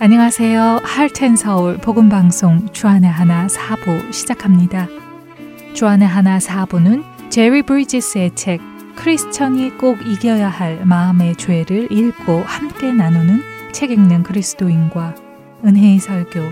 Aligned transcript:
안녕하세요. 0.00 0.82
할텐 0.84 1.34
서울 1.34 1.76
복음 1.76 2.08
방송 2.08 2.68
주안의 2.72 3.10
하나 3.10 3.48
사부 3.48 4.12
시작합니다. 4.12 4.86
주안의 5.74 6.06
하나 6.06 6.38
사부는 6.38 7.02
제리 7.30 7.62
브리지스의 7.62 8.36
책 8.36 8.60
크리스천이 8.94 9.76
꼭 9.76 9.98
이겨야 10.06 10.50
할 10.50 10.86
마음의 10.86 11.34
죄를 11.34 11.90
읽고 11.90 12.42
함께 12.42 12.92
나누는 12.92 13.42
책 13.72 13.90
읽는 13.90 14.22
그리스도인과 14.22 15.16
은혜의 15.64 15.98
설교, 15.98 16.42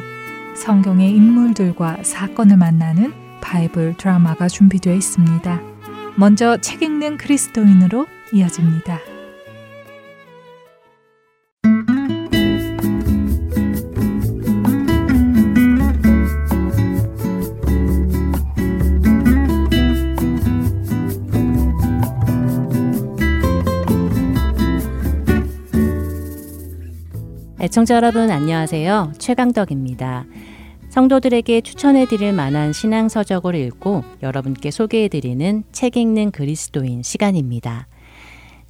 성경의 0.57 1.13
인물들과 1.13 1.99
사건을 2.03 2.57
만나는 2.57 3.15
바이블 3.41 3.95
드라마가 3.97 4.49
준비되어 4.49 4.93
있습니다. 4.93 5.61
먼저 6.17 6.57
책 6.57 6.83
읽는 6.83 7.17
그리스도인으로 7.17 8.09
이어집니다. 8.33 8.99
애청자 27.67 27.97
여러분 27.97 28.31
안녕하세요. 28.31 29.15
최강덕입니다. 29.19 30.25
성도들에게 30.89 31.63
추천해 31.63 32.07
드릴 32.07 32.33
만한 32.33 32.73
신앙 32.73 33.09
서적을 33.09 33.57
읽고 33.57 34.05
여러분께 34.23 34.71
소개해 34.71 35.09
드리는 35.09 35.65
책 35.73 35.97
읽는 35.97 36.31
그리스도인 36.31 37.03
시간입니다. 37.03 37.89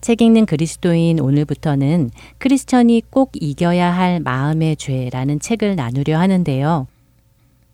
책 0.00 0.22
읽는 0.22 0.47
그리스도인 0.47 1.20
오늘부터는 1.20 2.08
크리스천이 2.38 3.03
꼭 3.11 3.33
이겨야 3.34 3.94
할 3.94 4.19
마음의 4.20 4.77
죄라는 4.77 5.41
책을 5.41 5.77
나누려 5.77 6.19
하는데요. 6.19 6.86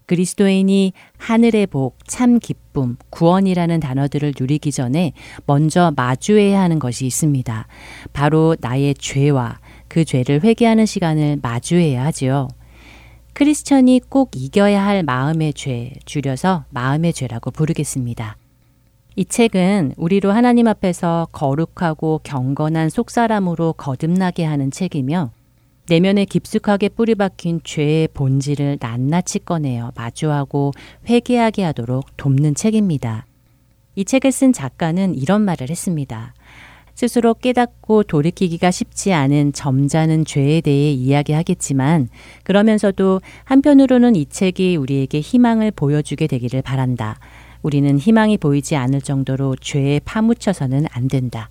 그리스도인이 0.06 0.92
하늘의 1.18 1.68
복, 1.68 1.98
참 2.08 2.40
기쁨, 2.40 2.96
구원이라는 3.10 3.78
단어들을 3.78 4.34
누리기 4.38 4.72
전에 4.72 5.12
먼저 5.46 5.92
마주해야 5.94 6.60
하는 6.60 6.80
것이 6.80 7.06
있습니다. 7.06 7.68
바로 8.12 8.56
나의 8.60 8.96
죄와 8.96 9.60
그 9.92 10.06
죄를 10.06 10.42
회개하는 10.42 10.86
시간을 10.86 11.40
마주해야 11.42 12.02
하지요. 12.06 12.48
크리스천이 13.34 14.00
꼭 14.08 14.30
이겨야 14.34 14.82
할 14.82 15.02
마음의 15.02 15.52
죄, 15.52 15.92
줄여서 16.06 16.64
마음의 16.70 17.12
죄라고 17.12 17.50
부르겠습니다. 17.50 18.38
이 19.16 19.26
책은 19.26 19.92
우리로 19.98 20.32
하나님 20.32 20.66
앞에서 20.66 21.28
거룩하고 21.32 22.22
경건한 22.24 22.88
속사람으로 22.88 23.74
거듭나게 23.74 24.44
하는 24.44 24.70
책이며 24.70 25.30
내면에 25.90 26.24
깊숙하게 26.24 26.88
뿌리박힌 26.88 27.60
죄의 27.62 28.08
본질을 28.14 28.78
낱낱이 28.80 29.40
꺼내어 29.40 29.92
마주하고 29.94 30.72
회개하게 31.06 31.64
하도록 31.64 32.06
돕는 32.16 32.54
책입니다. 32.54 33.26
이 33.96 34.06
책을 34.06 34.32
쓴 34.32 34.54
작가는 34.54 35.14
이런 35.14 35.42
말을 35.42 35.68
했습니다. 35.68 36.32
스스로 37.02 37.34
깨닫고 37.34 38.04
돌이키기가 38.04 38.70
쉽지 38.70 39.12
않은 39.12 39.54
점잖은 39.54 40.24
죄에 40.24 40.60
대해 40.60 40.92
이야기하겠지만 40.92 42.08
그러면서도 42.44 43.20
한편으로는 43.42 44.14
이 44.14 44.26
책이 44.26 44.76
우리에게 44.76 45.18
희망을 45.18 45.72
보여주게 45.72 46.28
되기를 46.28 46.62
바란다. 46.62 47.18
우리는 47.62 47.98
희망이 47.98 48.38
보이지 48.38 48.76
않을 48.76 49.00
정도로 49.00 49.56
죄에 49.56 50.00
파묻혀서는 50.04 50.86
안 50.92 51.08
된다. 51.08 51.48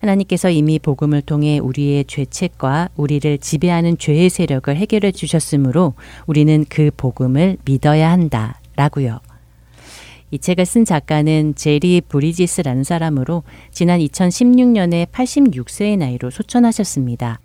하나님께서 0.00 0.48
이미 0.48 0.78
복음을 0.78 1.20
통해 1.20 1.58
우리의 1.58 2.06
죄책과 2.06 2.88
우리를 2.96 3.36
지배하는 3.36 3.98
죄의 3.98 4.30
세력을 4.30 4.74
해결해 4.74 5.12
주셨으므로 5.12 5.92
우리는 6.26 6.64
그 6.70 6.90
복음을 6.96 7.58
믿어야 7.66 8.10
한다. 8.10 8.58
라고요. 8.76 9.20
이 10.34 10.38
책을 10.40 10.66
쓴 10.66 10.84
작가는 10.84 11.54
제리 11.54 12.00
브리지스라는 12.00 12.82
사람으로 12.82 13.44
지난 13.70 14.00
2016년에 14.00 15.06
86세의 15.12 15.96
나이로 15.96 16.30
소천하셨습니다. 16.30 17.38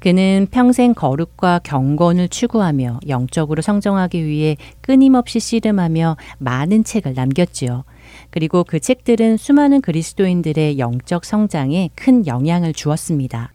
그는 0.00 0.46
평생 0.50 0.92
거룩과 0.92 1.60
경건을 1.60 2.28
추구하며 2.28 3.00
영적으로 3.08 3.62
성장하기 3.62 4.26
위해 4.26 4.58
끊임없이 4.82 5.40
씨름하며 5.40 6.18
많은 6.36 6.84
책을 6.84 7.14
남겼지요. 7.14 7.84
그리고 8.28 8.64
그 8.64 8.80
책들은 8.80 9.38
수많은 9.38 9.80
그리스도인들의 9.80 10.78
영적 10.78 11.24
성장에 11.24 11.88
큰 11.94 12.26
영향을 12.26 12.74
주었습니다. 12.74 13.54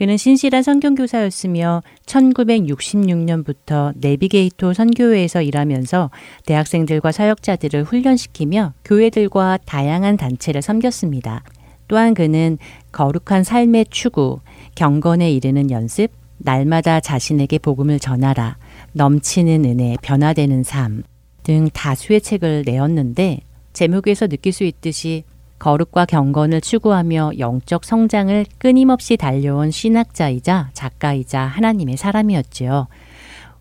그는 0.00 0.16
신실한 0.16 0.62
선경교사였으며 0.62 1.82
1966년부터 2.06 3.92
내비게이토 3.96 4.72
선교회에서 4.72 5.42
일하면서 5.42 6.10
대학생들과 6.46 7.12
사역자들을 7.12 7.84
훈련시키며 7.84 8.72
교회들과 8.82 9.58
다양한 9.66 10.16
단체를 10.16 10.62
섬겼습니다. 10.62 11.44
또한 11.86 12.14
그는 12.14 12.56
거룩한 12.92 13.44
삶의 13.44 13.88
추구, 13.90 14.40
경건에 14.74 15.30
이르는 15.32 15.70
연습, 15.70 16.12
날마다 16.38 17.00
자신에게 17.00 17.58
복음을 17.58 17.98
전하라, 17.98 18.56
넘치는 18.94 19.66
은혜, 19.66 19.96
변화되는 20.00 20.62
삶 20.62 21.02
등 21.42 21.68
다수의 21.72 22.20
책을 22.20 22.62
내었는데 22.66 23.40
제목에서 23.72 24.26
느낄 24.26 24.52
수 24.52 24.64
있듯이 24.64 25.24
거룩과 25.60 26.06
경건을 26.06 26.60
추구하며 26.60 27.32
영적 27.38 27.84
성장을 27.84 28.44
끊임없이 28.58 29.16
달려온 29.16 29.70
신학자이자 29.70 30.70
작가이자 30.72 31.40
하나님의 31.42 31.96
사람이었지요. 31.96 32.88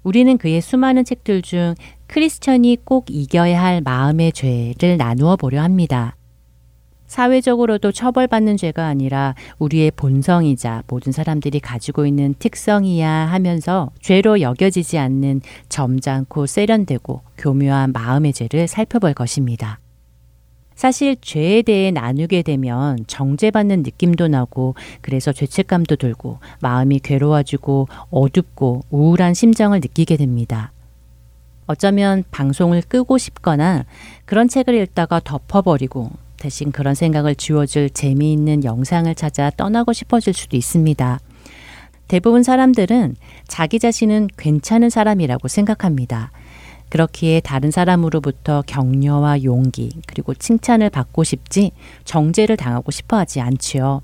우리는 0.02 0.38
그의 0.38 0.62
수많은 0.62 1.06
책들 1.06 1.44
중 1.44 1.76
크리스천이 2.08 2.78
꼭 2.84 3.06
이겨야 3.10 3.62
할 3.62 3.82
마음의 3.82 4.32
죄를 4.32 4.98
나누어 4.98 5.36
보려 5.36 5.62
합니다. 5.62 6.16
사회적으로도 7.06 7.92
처벌받는 7.92 8.56
죄가 8.56 8.86
아니라 8.86 9.36
우리의 9.58 9.92
본성이자 9.92 10.84
모든 10.88 11.12
사람들이 11.12 11.60
가지고 11.60 12.06
있는 12.06 12.36
특성이야 12.38 13.10
하면서 13.10 13.90
죄로 14.00 14.40
여겨지지 14.42 14.98
않는 14.98 15.42
점잖고 15.70 16.46
세련되고 16.46 17.22
교묘한 17.38 17.92
마음의 17.92 18.34
죄를 18.34 18.68
살펴볼 18.68 19.14
것입니다. 19.16 19.80
사실 20.80 21.18
죄에 21.20 21.62
대해 21.62 21.92
나누게 21.92 22.42
되면 22.42 23.00
정죄받는 23.06 23.84
느낌도 23.84 24.30
나고 24.30 24.76
그래서 25.02 25.34
죄책감도 25.34 25.98
들고 25.98 26.40
마음이 26.62 27.00
괴로워지고 27.00 27.90
어둡고 28.12 28.84
우울한 28.90 29.34
심정을 29.34 29.82
느끼게 29.82 30.16
됩니다. 30.16 30.72
어쩌면 31.68 32.24
방송을 32.32 32.82
끄고 32.88 33.18
싶거나 33.18 33.84
그런 34.24 34.48
책을 34.48 34.74
읽다가 34.74 35.20
덮어버리고 35.22 36.12
대신 36.38 36.72
그런 36.72 36.96
생각을 36.96 37.36
지워줄 37.36 37.90
재미있는 37.90 38.64
영상을 38.64 39.14
찾아 39.16 39.50
떠나고 39.50 39.92
싶어질 39.92 40.34
수도 40.34 40.56
있습니다. 40.56 41.20
대부분 42.08 42.42
사람들은 42.42 43.18
자기 43.50 43.80
자신은 43.80 44.30
괜찮은 44.38 44.90
사람이라고 44.90 45.50
생각합니다. 45.50 46.32
그렇기에 46.90 47.40
다른 47.42 47.72
사람으로부터 47.72 48.64
격려와 48.66 49.44
용기 49.44 49.92
그리고 50.08 50.34
칭찬을 50.34 50.90
받고 50.90 51.24
싶지 51.24 51.72
정죄를 52.04 52.58
당하고 52.58 52.92
싶어 52.92 53.18
하지 53.18 53.42
않지요. 53.42 54.02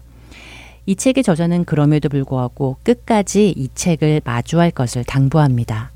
이 0.85 0.95
책의 0.95 1.23
저자는 1.23 1.65
그럼에도 1.65 2.09
불구하고 2.09 2.77
끝까지 2.83 3.49
이 3.49 3.69
책을 3.73 4.21
마주할 4.23 4.71
것을 4.71 5.03
당부합니다. 5.03 5.94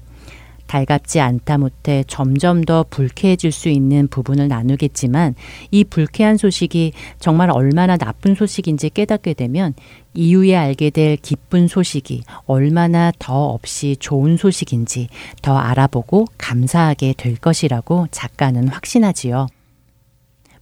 달갑지 0.69 1.19
않다 1.19 1.57
못해 1.57 2.03
점점 2.07 2.63
더 2.63 2.85
불쾌해질 2.87 3.51
수 3.51 3.69
있는 3.69 4.07
부분을 4.07 4.47
나누겠지만 4.47 5.33
이 5.71 5.83
불쾌한 5.83 6.37
소식이 6.37 6.93
정말 7.19 7.49
얼마나 7.49 7.97
나쁜 7.97 8.35
소식인지 8.35 8.91
깨닫게 8.91 9.33
되면 9.33 9.73
이후에 10.13 10.55
알게 10.55 10.91
될 10.91 11.17
기쁜 11.17 11.67
소식이 11.67 12.21
얼마나 12.45 13.11
더 13.17 13.47
없이 13.47 13.97
좋은 13.99 14.37
소식인지 14.37 15.07
더 15.41 15.57
알아보고 15.57 16.27
감사하게 16.37 17.15
될 17.17 17.35
것이라고 17.35 18.07
작가는 18.11 18.67
확신하지요. 18.67 19.47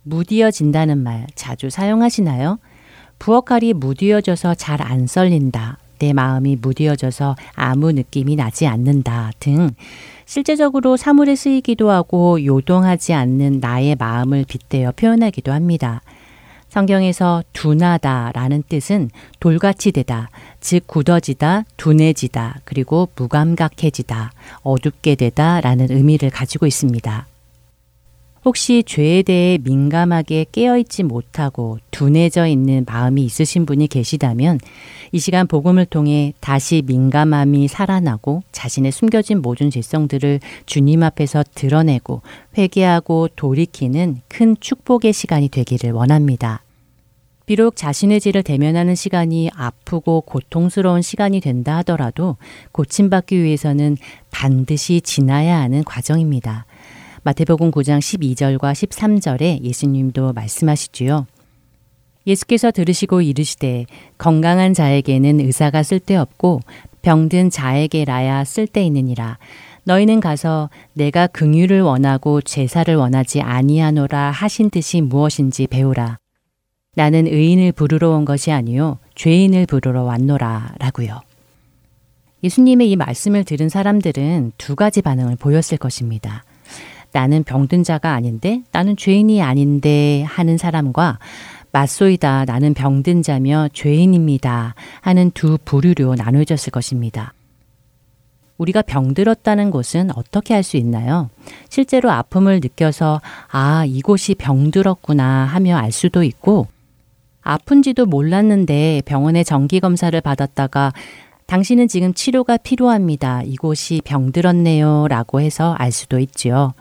무디어진다는 0.03 0.99
말 0.99 1.27
자주 1.35 1.69
사용하시나요? 1.69 2.59
부엌칼이 3.19 3.73
무디어져서 3.73 4.55
잘 4.55 4.81
안 4.81 5.05
썰린다. 5.05 5.79
내 5.99 6.13
마음이 6.13 6.57
무디어져서 6.61 7.35
아무 7.55 7.91
느낌이 7.91 8.35
나지 8.35 8.67
않는다 8.67 9.31
등 9.39 9.71
실제적으로 10.25 10.97
사물에 10.97 11.35
쓰이기도 11.35 11.89
하고 11.89 12.43
요동하지 12.43 13.13
않는 13.13 13.59
나의 13.61 13.95
마음을 13.95 14.45
빗대어 14.47 14.91
표현하기도 14.91 15.51
합니다. 15.51 16.01
성경에서 16.69 17.43
둔하다 17.53 18.33
라는 18.33 18.61
뜻은 18.67 19.09
돌같이 19.39 19.91
되다, 19.93 20.29
즉 20.59 20.85
굳어지다, 20.85 21.63
둔해지다, 21.77 22.59
그리고 22.65 23.09
무감각해지다, 23.15 24.31
어둡게 24.63 25.15
되다 25.15 25.61
라는 25.61 25.87
의미를 25.89 26.29
가지고 26.29 26.67
있습니다. 26.67 27.25
혹시 28.47 28.81
죄에 28.85 29.23
대해 29.23 29.59
민감하게 29.61 30.45
깨어있지 30.53 31.03
못하고 31.03 31.79
둔해져 31.91 32.47
있는 32.47 32.85
마음이 32.87 33.21
있으신 33.25 33.65
분이 33.65 33.87
계시다면 33.87 34.59
이 35.11 35.19
시간 35.19 35.47
복음을 35.47 35.85
통해 35.85 36.31
다시 36.39 36.81
민감함이 36.85 37.67
살아나고 37.67 38.43
자신의 38.53 38.93
숨겨진 38.93 39.41
모든 39.41 39.69
죄성들을 39.69 40.39
주님 40.65 41.03
앞에서 41.03 41.43
드러내고 41.55 42.21
회개하고 42.57 43.27
돌이키는 43.35 44.21
큰 44.29 44.55
축복의 44.61 45.11
시간이 45.11 45.49
되기를 45.49 45.91
원합니다. 45.91 46.63
비록 47.47 47.75
자신의 47.75 48.21
죄를 48.21 48.43
대면하는 48.43 48.95
시간이 48.95 49.49
아프고 49.55 50.21
고통스러운 50.21 51.01
시간이 51.01 51.41
된다 51.41 51.77
하더라도 51.77 52.37
고침받기 52.71 53.43
위해서는 53.43 53.97
반드시 54.31 55.01
지나야 55.01 55.59
하는 55.59 55.83
과정입니다. 55.83 56.65
마태복음 57.27 57.71
9장 57.71 57.99
12절과 57.99 58.71
13절에 58.71 59.61
예수님도 59.61 60.31
말씀하시지요. 60.31 61.27
예수께서 62.25 62.71
들으시고 62.71 63.19
이르시되 63.19 63.85
건강한 64.17 64.73
자에게는 64.73 65.41
의사가 65.41 65.83
쓸데없고 65.83 66.61
병든 67.01 67.49
자에게라야 67.49 68.45
쓸데있느니라. 68.45 69.39
너희는 69.83 70.21
가서 70.21 70.69
내가 70.93 71.27
긍휼을 71.27 71.81
원하고 71.81 72.39
제사를 72.39 72.95
원하지 72.95 73.41
아니하노라 73.41 74.31
하신 74.31 74.69
뜻이 74.69 75.01
무엇인지 75.01 75.67
배우라. 75.67 76.19
나는 76.95 77.27
의인을 77.27 77.73
부르러 77.73 78.11
온 78.11 78.23
것이 78.23 78.53
아니요 78.53 78.99
죄인을 79.15 79.65
부르러 79.65 80.03
왔노라 80.03 80.75
라고요. 80.79 81.19
예수님의 82.45 82.89
이 82.89 82.95
말씀을 82.95 83.43
들은 83.43 83.67
사람들은 83.67 84.53
두 84.57 84.77
가지 84.77 85.01
반응을 85.01 85.35
보였을 85.35 85.77
것입니다. 85.77 86.45
나는 87.11 87.43
병든 87.43 87.83
자가 87.83 88.13
아닌데 88.13 88.61
나는 88.71 88.95
죄인이 88.97 89.41
아닌데 89.41 90.23
하는 90.27 90.57
사람과 90.57 91.19
맞소이다 91.71 92.45
나는 92.45 92.73
병든 92.73 93.23
자며 93.23 93.67
죄인입니다 93.73 94.75
하는 95.01 95.31
두 95.31 95.57
부류로 95.63 96.15
나눠졌을 96.15 96.71
것입니다. 96.71 97.33
우리가 98.57 98.81
병들었다는 98.81 99.69
것은 99.69 100.09
어떻게 100.15 100.53
할 100.53 100.63
수 100.63 100.77
있나요? 100.77 101.29
실제로 101.69 102.09
아픔을 102.11 102.59
느껴서 102.61 103.21
아, 103.51 103.85
이곳이 103.85 104.33
병들었구나 104.35 105.45
하며 105.45 105.77
알 105.77 105.91
수도 105.91 106.23
있고 106.23 106.67
아픈지도 107.41 108.07
몰랐는데 108.07 109.03
병원에 109.05 109.43
정기 109.43 109.79
검사를 109.79 110.19
받았다가 110.19 110.91
당신은 111.45 111.87
지금 111.87 112.13
치료가 112.13 112.57
필요합니다. 112.57 113.43
이곳이 113.43 114.01
병들었네요. 114.03 115.07
라고 115.07 115.39
해서 115.39 115.73
알 115.77 115.93
수도 115.93 116.19
있지요. 116.19 116.73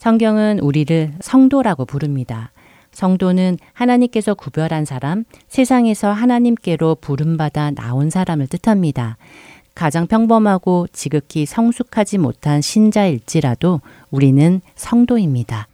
성경은 0.00 0.60
우리를 0.60 1.12
성도라고 1.20 1.84
부릅니다. 1.84 2.52
성도는 2.90 3.58
하나님께서 3.74 4.32
구별한 4.32 4.86
사람, 4.86 5.24
세상에서 5.48 6.10
하나님께로 6.10 6.96
부름받아 7.02 7.72
나온 7.72 8.08
사람을 8.08 8.46
뜻합니다. 8.46 9.18
가장 9.74 10.06
평범하고 10.06 10.86
지극히 10.90 11.44
성숙하지 11.44 12.16
못한 12.16 12.62
신자일지라도 12.62 13.82
우리는 14.10 14.62
성도입니다. 14.74 15.68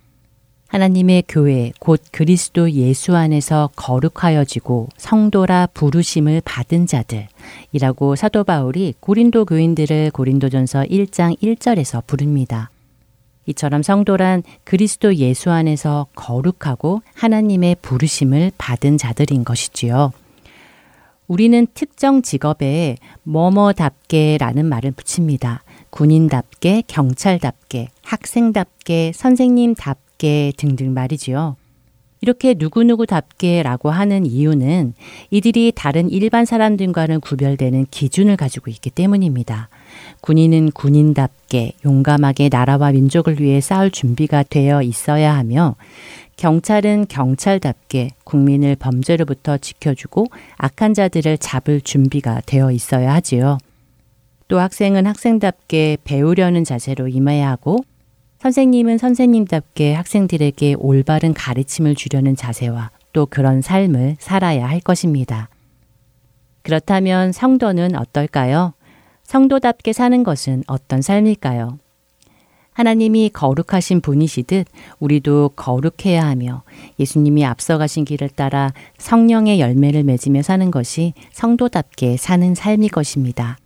하나님의 0.67 1.23
교회, 1.29 1.71
곧 1.79 2.03
그리스도 2.11 2.69
예수 2.73 3.15
안에서 3.15 3.71
거룩하여지고 3.77 4.89
성도라 4.97 5.69
부르심을 5.73 6.43
받은 6.45 6.89
자들이라고 6.89 8.17
사도 8.17 8.43
바울이 8.43 8.95
고린도 8.99 9.45
교인들을 9.45 10.11
고린도전서 10.11 10.83
1장 10.83 11.41
1절에서 11.41 12.05
부릅니다. 12.09 12.71
이처럼 13.47 13.83
성도란 13.83 14.43
그리스도 14.65 15.15
예수 15.17 15.51
안에서 15.51 16.07
거룩하고 16.15 17.03
하나님의 17.15 17.77
부르심을 17.81 18.53
받은 18.59 18.99
자들인 18.99 19.45
것이지요. 19.45 20.13
우리는 21.29 21.67
특정 21.75 22.23
직업에 22.23 22.97
뭐뭐답게라는 23.25 24.67
말을 24.67 24.93
붙입니다. 24.93 25.63
군인답게, 25.91 26.83
경찰답게, 26.87 27.89
학생답게, 28.03 29.13
선생님답게 29.15 30.53
등등 30.57 30.95
말이지요. 30.95 31.57
이렇게 32.21 32.55
누구누구답게라고 32.57 33.91
하는 33.91 34.27
이유는 34.27 34.95
이들이 35.31 35.73
다른 35.75 36.11
일반 36.11 36.45
사람들과는 36.45 37.21
구별되는 37.21 37.87
기준을 37.91 38.37
가지고 38.37 38.71
있기 38.71 38.91
때문입니다. 38.91 39.69
군인은 40.21 40.73
군인답게 40.73 41.73
용감하게 41.85 42.49
나라와 42.51 42.93
민족을 42.93 43.41
위해 43.41 43.61
싸울 43.61 43.91
준비가 43.91 44.43
되어 44.43 44.83
있어야 44.83 45.37
하며 45.37 45.77
경찰은 46.37 47.07
경찰답게 47.09 48.11
국민을 48.25 48.77
범죄로부터 48.77 49.57
지켜주고 49.57 50.27
악한 50.59 50.95
자들을 50.95 51.39
잡을 51.39 51.81
준비가 51.81 52.43
되어 52.45 52.71
있어야 52.73 53.15
하지요. 53.15 53.59
또 54.49 54.61
학생은 54.61 55.07
학생답게 55.07 55.99
배우려는 56.05 56.65
자세로 56.65 57.09
임해야 57.09 57.49
하고 57.51 57.85
선생님은 58.41 58.99
선생님답게 58.99 59.95
학생들에게 59.95 60.77
올바른 60.79 61.35
가르침을 61.35 61.95
주려는 61.95 62.37
자세와 62.37 62.91
또 63.13 63.27
그런 63.27 63.63
삶을 63.63 64.17
살아야 64.21 64.69
할 64.69 64.81
것입니다. 64.81 65.49
그렇다면 66.63 67.33
성도는 67.33 67.97
어떨까요? 67.97 68.75
성도답게 69.27 69.93
사는 69.93 70.23
것은 70.23 70.63
어떤 70.69 71.03
삶일까요? 71.03 71.79
하나님이 72.73 73.31
거룩하신 73.31 74.01
분이시듯 74.01 74.67
우리도 75.01 75.51
거룩해야 75.57 76.25
하며 76.27 76.63
예수님이 76.99 77.45
앞서가신 77.45 78.05
길을 78.05 78.29
따라 78.29 78.73
성령의 78.99 79.61
열매를 79.61 80.05
맺으며 80.05 80.43
사는 80.43 80.71
것이 80.71 81.15
성도답게 81.33 82.19
사는 82.19 82.55
삶이 82.55 82.89
것입니다. 82.91 83.59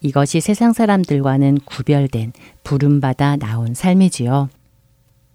이것이 0.00 0.40
세상 0.40 0.72
사람들과는 0.72 1.58
구별된 1.64 2.32
부름받아 2.62 3.36
나온 3.36 3.74
삶이지요. 3.74 4.48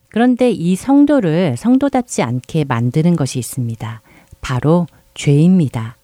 그런데 0.09 0.49
이 0.49 0.75
성도를 0.75 1.57
성도답지 1.57 2.23
않게 2.23 2.63
만드는 2.63 3.15
것이 3.15 3.37
있습니다. 3.37 4.01
바로 4.41 4.87
죄입니다. 5.13 5.98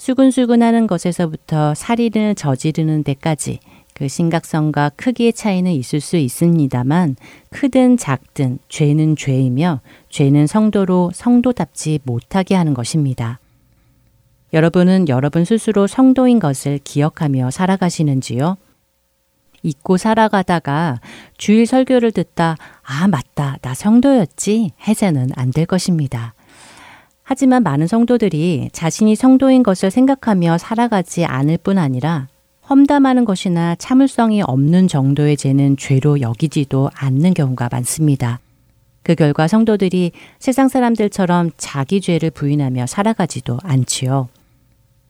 수근수근하는 0.00 0.86
것에서부터 0.86 1.74
살인을 1.74 2.34
저지르는 2.34 3.04
데까지 3.04 3.60
그 3.92 4.08
심각성과 4.08 4.92
크기의 4.96 5.34
차이는 5.34 5.70
있을 5.72 6.00
수 6.00 6.16
있습니다만 6.16 7.16
크든 7.50 7.98
작든 7.98 8.60
죄는 8.70 9.14
죄이며 9.16 9.82
죄는 10.08 10.46
성도로 10.46 11.10
성도답지 11.12 12.00
못하게 12.04 12.54
하는 12.54 12.72
것입니다. 12.72 13.40
여러분은 14.54 15.10
여러분 15.10 15.44
스스로 15.44 15.86
성도인 15.86 16.38
것을 16.38 16.80
기억하며 16.82 17.50
살아가시는지요? 17.50 18.56
잊고 19.62 19.98
살아가다가 19.98 21.02
주일 21.36 21.66
설교를 21.66 22.12
듣다 22.12 22.56
아 22.82 23.06
맞다 23.06 23.58
나 23.60 23.74
성도였지 23.74 24.70
해서는 24.88 25.28
안 25.36 25.50
될 25.50 25.66
것입니다. 25.66 26.32
하지만 27.32 27.62
많은 27.62 27.86
성도들이 27.86 28.70
자신이 28.72 29.14
성도인 29.14 29.62
것을 29.62 29.92
생각하며 29.92 30.58
살아가지 30.58 31.24
않을 31.24 31.58
뿐 31.58 31.78
아니라 31.78 32.26
험담하는 32.68 33.24
것이나 33.24 33.76
참을성이 33.76 34.42
없는 34.42 34.88
정도의 34.88 35.36
죄는 35.36 35.76
죄로 35.76 36.20
여기지도 36.20 36.90
않는 36.92 37.34
경우가 37.34 37.68
많습니다. 37.70 38.40
그 39.04 39.14
결과 39.14 39.46
성도들이 39.46 40.10
세상 40.40 40.66
사람들처럼 40.66 41.52
자기 41.56 42.00
죄를 42.00 42.32
부인하며 42.32 42.86
살아가지도 42.86 43.58
않지요. 43.62 44.28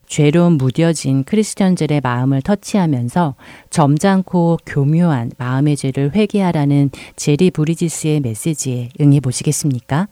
죄로 0.07 0.51
무뎌진 0.51 1.25
크리스천들의 1.25 2.03
마음을 2.03 2.43
터치하면서 2.43 3.35
점잖고 3.71 4.59
교묘한 4.67 5.31
마음의 5.39 5.75
죄를 5.77 6.15
회개하라는 6.15 6.91
제리 7.17 7.51
브리지스의 7.51 8.21
메시지에 8.21 8.91
응해 9.01 9.21
보시겠습니까? 9.21 10.09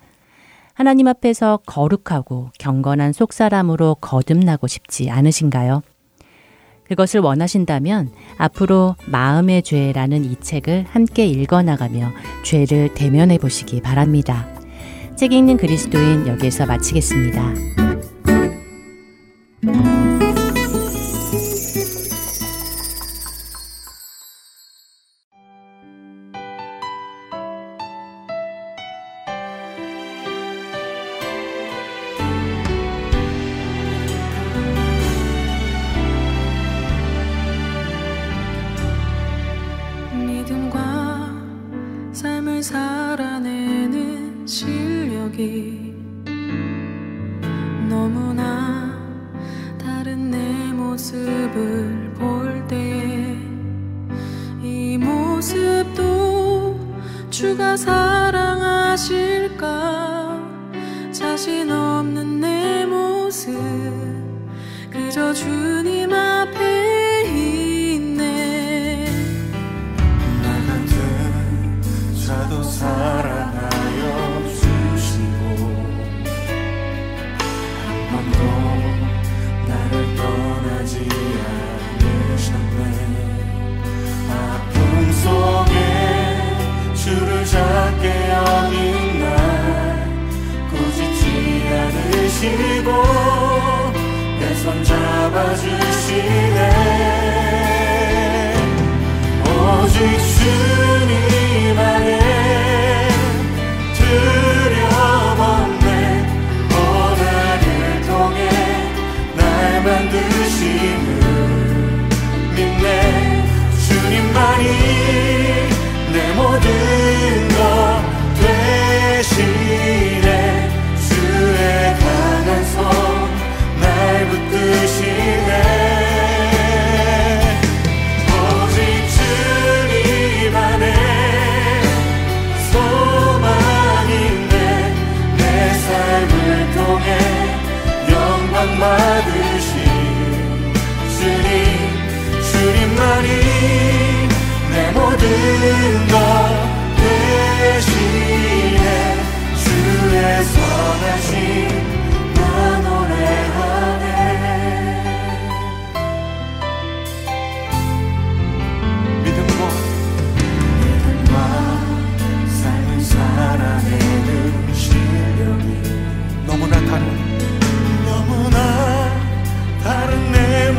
하나님 0.78 1.08
앞에서 1.08 1.58
거룩하고 1.66 2.50
경건한 2.56 3.12
속사람으로 3.12 3.96
거듭나고 3.96 4.68
싶지 4.68 5.10
않으신가요? 5.10 5.82
그것을 6.84 7.18
원하신다면 7.18 8.12
앞으로 8.36 8.94
마음의 9.06 9.64
죄라는 9.64 10.24
이 10.24 10.36
책을 10.36 10.86
함께 10.88 11.26
읽어나가며 11.26 12.12
죄를 12.44 12.94
대면해 12.94 13.38
보시기 13.38 13.82
바랍니다. 13.82 14.46
책 15.16 15.32
읽는 15.32 15.56
그리스도인 15.56 16.28
여기에서 16.28 16.64
마치겠습니다. 16.64 17.54
그저 65.18 65.77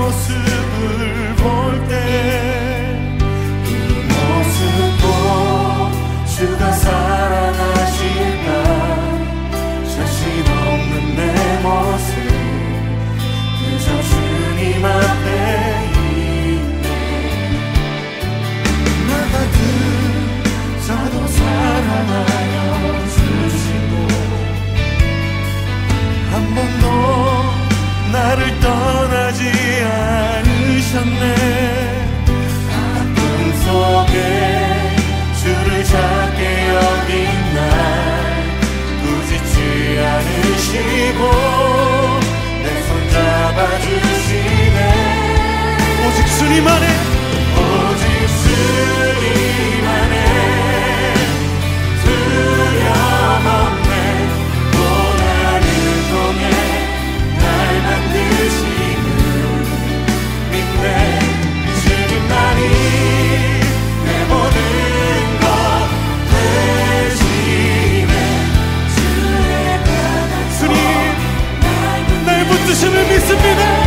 내 0.10 0.39
붙드 73.42 73.79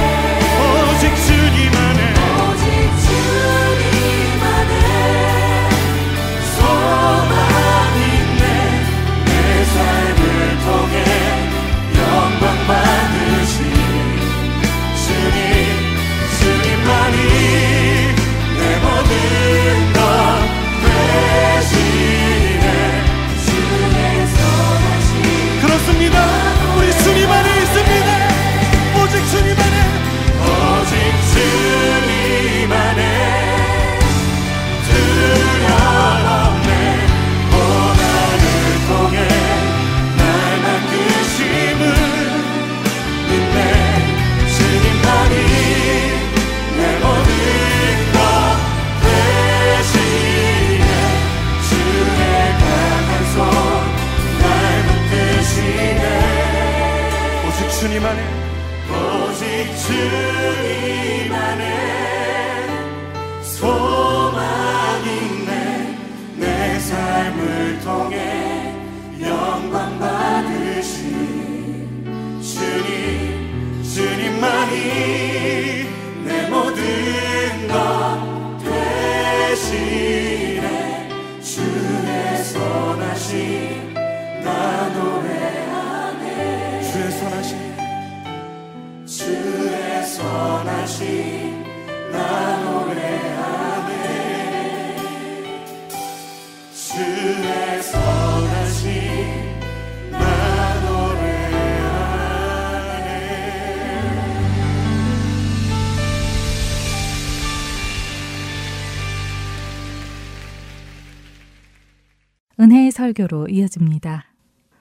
설교로 113.12 113.48
이어집니다. 113.48 114.26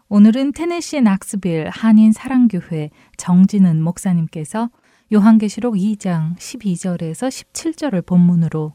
오늘은 0.09 0.53
테네시 0.53 1.01
낙스빌 1.01 1.69
한인 1.69 2.11
사랑교회 2.11 2.89
정진은 3.17 3.81
목사님께서 3.81 4.69
요한계시록 5.13 5.75
2장 5.75 6.38
12절에서 6.38 7.29
17절을 7.29 8.05
본문으로 8.05 8.73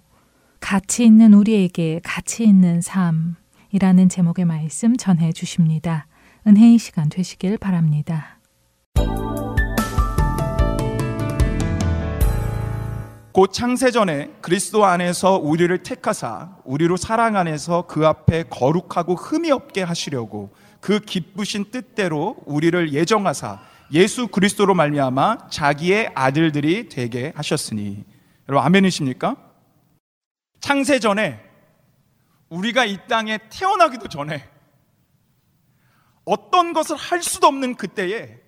가치 0.61 1.05
있는 1.05 1.35
우리에게 1.35 2.01
가치 2.03 2.45
있는 2.45 2.81
삶이라는 2.81 4.09
제목의 4.09 4.45
말씀 4.45 4.97
전해 4.97 5.33
주십니다. 5.33 6.07
은혜의 6.47 6.79
시간 6.79 7.09
되시길 7.09 7.59
바랍니다. 7.59 8.39
곧 13.37 13.53
창세전에 13.53 14.31
그리스도 14.41 14.87
안에서 14.87 15.37
우리를 15.37 15.83
택하사 15.83 16.57
우리로 16.65 16.97
사랑 16.97 17.37
안에서 17.37 17.83
그 17.83 18.07
앞에 18.07 18.45
거룩하고 18.45 19.15
흠이 19.15 19.51
없게 19.51 19.83
하시려고 19.83 20.55
그 20.81 21.01
기쁘신 21.01 21.71
뜻대로 21.71 22.37
우리를 22.47 22.95
예정하사 22.95 23.61
예수 23.93 24.29
그리스도로 24.29 24.73
말미암아 24.73 25.51
자기의 25.51 26.13
아들들이 26.15 26.89
되게 26.89 27.35
하셨으니 27.37 28.07
여러분 28.49 28.67
아멘이십니까? 28.69 29.37
창세전에 30.61 31.39
우리가 32.49 32.87
이 32.87 33.07
땅에 33.07 33.39
태어나기도 33.51 34.09
전에 34.09 34.49
어떤 36.25 36.73
것을 36.73 36.97
할 36.97 37.23
수도 37.23 37.49
없는 37.49 37.75
그때에 37.75 38.46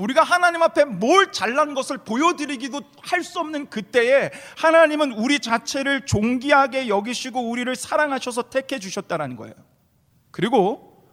우리가 0.00 0.22
하나님 0.22 0.62
앞에 0.62 0.84
뭘 0.84 1.30
잘난 1.32 1.74
것을 1.74 1.98
보여드리기도 1.98 2.80
할 3.02 3.20
수 3.20 3.38
없는 3.38 3.68
그때에 3.68 4.30
하나님은 4.56 5.12
우리 5.12 5.40
자체를 5.40 6.06
존귀하게 6.06 6.88
여기시고 6.88 7.50
우리를 7.50 7.74
사랑하셔서 7.76 8.48
택해 8.50 8.78
주셨다는 8.78 9.36
거예요. 9.36 9.54
그리고 10.30 11.04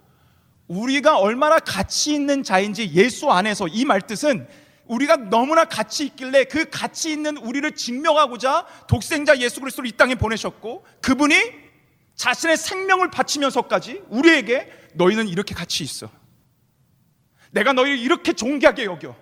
우리가 0.67 1.17
얼마나 1.17 1.60
가치 1.60 2.13
있는 2.13 2.44
자인지 2.44 2.91
예수 2.94 3.29
안에서 3.29 3.67
이 3.67 3.84
말뜻은 3.86 4.48
우리가 4.86 5.17
너무나 5.17 5.65
가치 5.65 6.06
있길래 6.06 6.46
그 6.46 6.70
가치 6.70 7.12
있는 7.12 7.36
우리를 7.38 7.70
증명하고자 7.75 8.65
독생자 8.88 9.38
예수 9.38 9.60
그리스도를 9.60 9.89
이 9.89 9.91
땅에 9.98 10.15
보내셨고 10.15 10.86
그분이 11.01 11.36
자신의 12.15 12.56
생명을 12.58 13.12
바치면서까지 13.12 14.03
우리에게 14.08 14.72
너희는 14.94 15.27
이렇게 15.27 15.53
가치 15.53 15.84
있어. 15.84 16.10
내가 17.58 17.74
너희를 17.74 17.98
이렇게 17.98 18.34
존귀하게 18.34 18.86
여겨. 18.86 19.16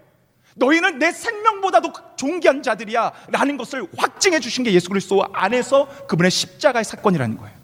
너희는 0.58 1.00
내 1.00 1.12
생명보다도 1.12 1.94
존귀한 2.18 2.64
자들이야. 2.64 3.12
라는 3.30 3.58
것을 3.58 3.88
확증해 3.98 4.40
주신 4.40 4.64
게 4.64 4.74
예수 4.74 4.90
그리스도 4.90 5.26
안에서 5.34 5.88
그분의 6.08 6.32
십자가의 6.32 6.84
사건이라는 6.84 7.38
거예요. 7.38 7.56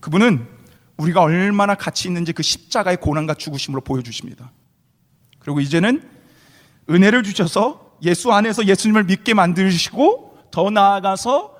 그분은 0.00 0.46
우리가 0.96 1.22
얼마나 1.22 1.74
가치 1.74 2.08
있는지 2.08 2.32
그 2.32 2.42
십자가의 2.42 2.98
고난과 2.98 3.34
죽으심으로 3.34 3.82
보여주십니다. 3.82 4.52
그리고 5.40 5.60
이제는 5.60 6.08
은혜를 6.90 7.22
주셔서 7.22 7.96
예수 8.02 8.32
안에서 8.32 8.66
예수님을 8.66 9.04
믿게 9.04 9.34
만드시고 9.34 10.50
더 10.50 10.70
나아가서 10.70 11.56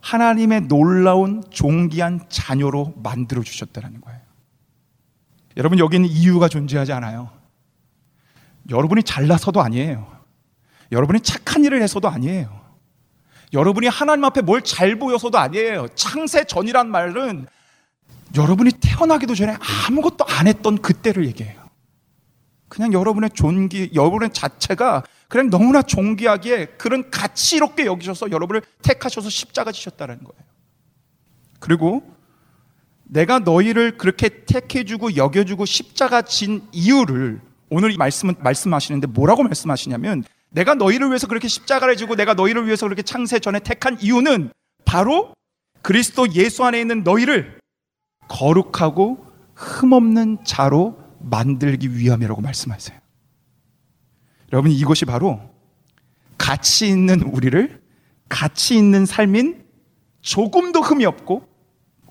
하나님의 0.00 0.68
놀라운 0.68 1.42
존귀한 1.50 2.26
자녀로 2.28 2.94
만들어 3.02 3.42
주셨다는 3.42 4.00
거예요. 4.00 4.25
여러분 5.56 5.78
여기는 5.78 6.08
이유가 6.08 6.48
존재하지 6.48 6.92
않아요. 6.92 7.30
여러분이 8.70 9.02
잘나서도 9.02 9.60
아니에요. 9.60 10.06
여러분이 10.92 11.20
착한 11.20 11.64
일을 11.64 11.82
해서도 11.82 12.08
아니에요. 12.08 12.60
여러분이 13.52 13.86
하나님 13.86 14.24
앞에 14.24 14.42
뭘 14.42 14.60
잘 14.60 14.96
보여서도 14.96 15.38
아니에요. 15.38 15.88
창세 15.94 16.44
전이란 16.44 16.90
말은 16.90 17.46
여러분이 18.36 18.72
태어나기도 18.80 19.34
전에 19.34 19.56
아무것도 19.88 20.26
안 20.28 20.46
했던 20.46 20.78
그때를 20.82 21.26
얘기해요. 21.26 21.64
그냥 22.68 22.92
여러분의 22.92 23.30
존귀, 23.30 23.92
여러분의 23.94 24.30
자체가 24.32 25.04
그냥 25.28 25.50
너무나 25.50 25.82
존귀하게 25.82 26.66
그런 26.76 27.10
가치롭게 27.10 27.86
여기셔서 27.86 28.30
여러분을 28.32 28.62
택하셔서 28.82 29.30
십자가 29.30 29.70
지셨다는 29.72 30.18
거예요. 30.18 30.42
그리고 31.60 32.15
내가 33.08 33.38
너희를 33.38 33.96
그렇게 33.96 34.28
택해주고 34.28 35.16
여겨주고 35.16 35.64
십자가 35.64 36.22
진 36.22 36.62
이유를 36.72 37.40
오늘 37.70 37.92
이 37.92 37.96
말씀은 37.96 38.34
말씀하시는데 38.40 39.08
뭐라고 39.08 39.42
말씀하시냐면 39.42 40.24
내가 40.50 40.74
너희를 40.74 41.08
위해서 41.08 41.26
그렇게 41.26 41.48
십자가를 41.48 41.96
지고 41.96 42.14
내가 42.16 42.34
너희를 42.34 42.66
위해서 42.66 42.86
그렇게 42.86 43.02
창세 43.02 43.38
전에 43.38 43.60
택한 43.60 43.98
이유는 44.00 44.50
바로 44.84 45.34
그리스도 45.82 46.32
예수 46.34 46.64
안에 46.64 46.80
있는 46.80 47.02
너희를 47.02 47.58
거룩하고 48.28 49.24
흠없는 49.54 50.38
자로 50.44 50.98
만들기 51.20 51.96
위함이라고 51.96 52.40
말씀하세요. 52.40 52.98
여러분 54.52 54.70
이것이 54.70 55.04
바로 55.04 55.40
가치 56.38 56.88
있는 56.88 57.22
우리를 57.22 57.80
가치 58.28 58.76
있는 58.76 59.06
삶인 59.06 59.64
조금도 60.20 60.80
흠이 60.80 61.04
없고 61.04 61.46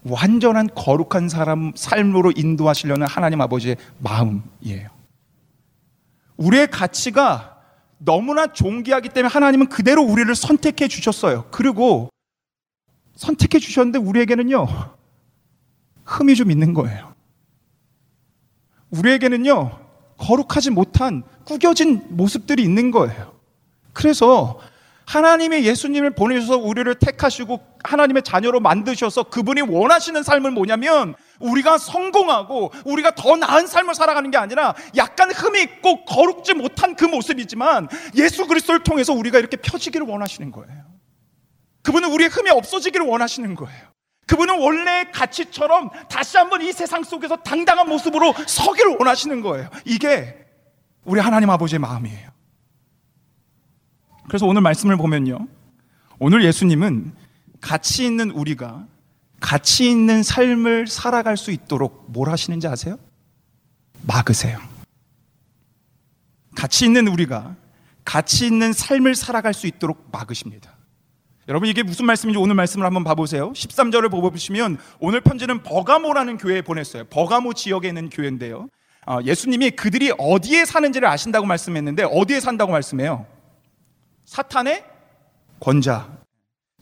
완전한 0.06 0.70
거룩한 0.74 1.30
사람 1.30 1.74
삶으로 1.76 2.32
인도하시려는 2.36 3.08
하나님 3.08 3.42
아버지의 3.42 3.76
마음이에요. 4.00 4.90
우리의 6.38 6.68
가치가 6.70 7.58
너무나 7.98 8.48
존귀하기 8.48 9.10
때문에 9.10 9.32
하나님은 9.32 9.68
그대로 9.70 10.04
우리를 10.04 10.34
선택해 10.36 10.88
주셨어요. 10.88 11.46
그리고 11.50 12.10
선택해 13.16 13.58
주셨는데 13.60 14.00
우리에게는요, 14.00 14.68
흠이 16.06 16.36
좀 16.36 16.52
있는 16.52 16.74
거예요. 16.74 17.14
우리에게는요, 18.92 19.80
거룩하지 20.18 20.70
못한 20.70 21.24
구겨진 21.46 22.06
모습들이 22.10 22.64
있는 22.64 22.92
거예요. 22.92 23.34
그래서 23.94 24.60
하나님의 25.06 25.66
예수님을 25.66 26.12
보내셔서 26.12 26.58
우리를 26.58 26.94
택하시고 26.96 27.60
하나님의 27.84 28.24
자녀로 28.24 28.60
만드셔서 28.60 29.24
그분이 29.24 29.62
원하시는 29.62 30.24
삶을 30.24 30.52
뭐냐면 30.52 31.16
우리가 31.40 31.78
성공하고 31.78 32.72
우리가 32.86 33.14
더 33.16 33.36
나은 33.36 33.68
삶을 33.68 33.94
살아가는 33.94 34.32
게 34.32 34.38
아니라 34.38 34.74
약간 34.98 35.32
흠이 35.32 35.62
있고 35.62 36.06
거룩지 36.06 36.54
못한 36.54 36.96
그 36.96 37.06
모습이지만 37.06 37.88
예수 38.16 38.48
그리스도를 38.48 38.84
통해서 38.84 39.14
우리가 39.14 39.38
이렇게 39.38 39.58
펴지기를 39.58 40.08
원하시는 40.08 40.52
거예요. 40.52 40.84
그분은 41.84 42.12
우리의 42.12 42.30
흠이 42.30 42.50
없어지기를 42.50 43.06
원하시는 43.06 43.56
거예요. 43.56 43.96
그분은 44.28 44.60
원래의 44.60 45.12
가치처럼 45.12 45.92
다시 46.10 46.38
한번 46.38 46.64
이 46.64 46.72
세상 46.72 47.04
속에서 47.04 47.36
당당한 47.38 47.88
모습으로 47.88 48.34
서기를 48.48 48.96
원하시는 48.98 49.42
거예요. 49.42 49.70
이게 49.86 50.36
우리 51.04 51.20
하나님 51.20 51.52
아버지의 51.52 51.78
마음이에요. 51.78 52.35
그래서 54.28 54.46
오늘 54.46 54.62
말씀을 54.62 54.98
보면요. 54.98 55.48
오늘 56.20 56.44
예수님은 56.44 57.14
가치 57.62 58.06
있는 58.06 58.32
우리가 58.32 58.86
가치 59.40 59.90
있는 59.90 60.24
삶을 60.24 60.88
살아갈 60.88 61.38
수 61.38 61.52
있도록 61.52 62.06
뭘 62.10 62.30
하시는지 62.30 62.68
아세요? 62.68 62.98
막으세요. 64.08 64.60
가치 66.56 66.86
있는 66.86 67.08
우리가 67.08 67.56
가치 68.04 68.46
있는 68.46 68.72
삶을 68.72 69.16
살아갈 69.16 69.54
수 69.54 69.68
있도록 69.68 70.10
막으십니다. 70.12 70.76
여러분 71.48 71.70
이게 71.70 71.84
무슨 71.84 72.06
말씀인지 72.06 72.40
오늘 72.40 72.56
말씀을 72.56 72.86
한번 72.86 73.04
봐보세요. 73.04 73.52
13절을 73.52 74.10
보시면 74.10 74.78
오늘 75.00 75.22
편지는 75.22 75.62
버가모라는 75.62 76.38
교회에 76.38 76.62
보냈어요. 76.62 77.04
버가모 77.06 77.54
지역에 77.54 77.90
있는 77.90 78.10
교회인데요. 78.10 78.68
어, 79.06 79.20
예수님이 79.24 79.72
그들이 79.72 80.12
어디에 80.18 80.66
사는지를 80.66 81.08
아신다고 81.08 81.46
말씀했는데 81.46 82.08
어디에 82.12 82.40
산다고 82.40 82.72
말씀해요? 82.72 83.28
사탄의 84.26 84.84
권자. 85.60 86.10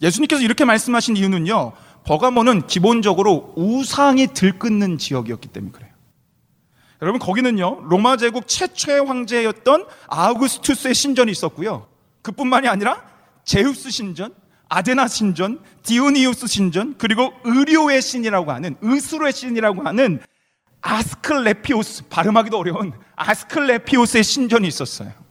예수님께서 0.02 0.42
이렇게 0.42 0.66
말씀하신 0.66 1.18
이유는요. 1.18 1.74
버가모는 2.06 2.68
기본적으로 2.68 3.54
우상이 3.56 4.28
들끓는 4.28 4.98
지역이었기 4.98 5.50
때문에 5.50 5.72
그래요. 5.72 5.92
여러분 7.02 7.20
거기는요. 7.20 7.82
로마 7.84 8.18
제국 8.18 8.48
최초의 8.48 9.06
황제였던 9.06 9.86
아우구스투스의 10.08 10.94
신전이 10.94 11.32
있었고요. 11.32 11.88
그뿐만이 12.22 12.68
아니라 12.68 13.04
제우스 13.44 13.90
신전, 13.90 14.34
아데나 14.70 15.08
신전, 15.08 15.60
디오니우스 15.84 16.48
신전, 16.48 16.96
그리고 16.98 17.34
의료의 17.44 18.02
신이라고 18.02 18.52
하는 18.52 18.78
의수로의 18.82 19.34
신이라고 19.34 19.84
하는 19.84 20.22
아스클레피오스 20.82 22.08
발음하기도 22.10 22.58
어려운 22.58 22.94
아스클레피오스의 23.16 24.24
신전이 24.24 24.68
있었어요. 24.68 25.23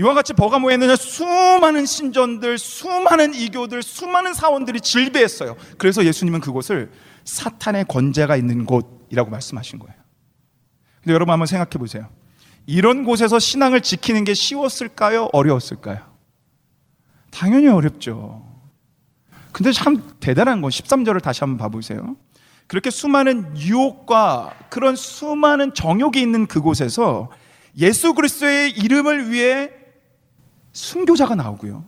이와 0.00 0.14
같이 0.14 0.32
버가모에는 0.32 0.96
수많은 0.96 1.84
신전들, 1.84 2.56
수많은 2.56 3.34
이교들, 3.34 3.82
수많은 3.82 4.32
사원들이 4.32 4.80
질비했어요. 4.80 5.56
그래서 5.76 6.06
예수님은 6.06 6.40
그곳을 6.40 6.90
사탄의 7.24 7.84
권세가 7.86 8.36
있는 8.36 8.64
곳이라고 8.64 9.28
말씀하신 9.30 9.78
거예요. 9.78 9.94
근데 11.02 11.12
여러분 11.12 11.32
한번 11.32 11.44
생각해 11.44 11.72
보세요. 11.72 12.08
이런 12.64 13.04
곳에서 13.04 13.38
신앙을 13.38 13.82
지키는 13.82 14.24
게 14.24 14.32
쉬웠을까요? 14.32 15.28
어려웠을까요? 15.34 15.98
당연히 17.30 17.68
어렵죠. 17.68 18.42
근데 19.52 19.70
참 19.70 20.14
대단한 20.18 20.62
건 20.62 20.70
13절을 20.70 21.22
다시 21.22 21.40
한번 21.40 21.58
봐보세요. 21.58 22.16
그렇게 22.68 22.88
수많은 22.88 23.54
유혹과 23.58 24.54
그런 24.70 24.96
수많은 24.96 25.74
정욕이 25.74 26.22
있는 26.22 26.46
그곳에서 26.46 27.30
예수 27.76 28.14
그리스도의 28.14 28.70
이름을 28.70 29.30
위해 29.30 29.79
순교자가 30.72 31.34
나오고요. 31.34 31.84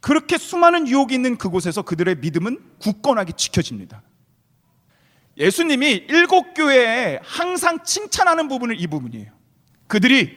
그렇게 0.00 0.38
수많은 0.38 0.88
유혹이 0.88 1.14
있는 1.14 1.36
그곳에서 1.36 1.82
그들의 1.82 2.16
믿음은 2.16 2.58
굳건하게 2.80 3.32
지켜집니다. 3.32 4.02
예수님이 5.36 6.06
일곱 6.08 6.54
교회에 6.54 7.20
항상 7.22 7.84
칭찬하는 7.84 8.48
부분은 8.48 8.78
이 8.78 8.86
부분이에요. 8.86 9.32
그들이 9.86 10.36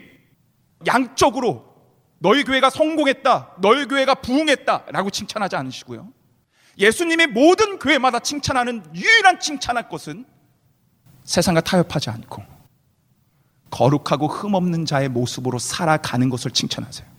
양적으로 0.85 1.73
너희 2.19 2.43
교회가 2.43 2.69
성공했다, 2.69 3.55
너희 3.61 3.85
교회가 3.85 4.15
부흥했다 4.15 4.85
라고 4.91 5.09
칭찬하지 5.09 5.55
않으시고요. 5.55 6.11
예수님이 6.77 7.27
모든 7.27 7.79
교회마다 7.79 8.19
칭찬하는 8.19 8.83
유일한 8.95 9.39
칭찬할 9.39 9.89
것은 9.89 10.25
세상과 11.23 11.61
타협하지 11.61 12.09
않고 12.09 12.43
거룩하고 13.69 14.27
흠없는 14.27 14.85
자의 14.85 15.09
모습으로 15.09 15.59
살아가는 15.59 16.29
것을 16.29 16.51
칭찬하세요. 16.51 17.12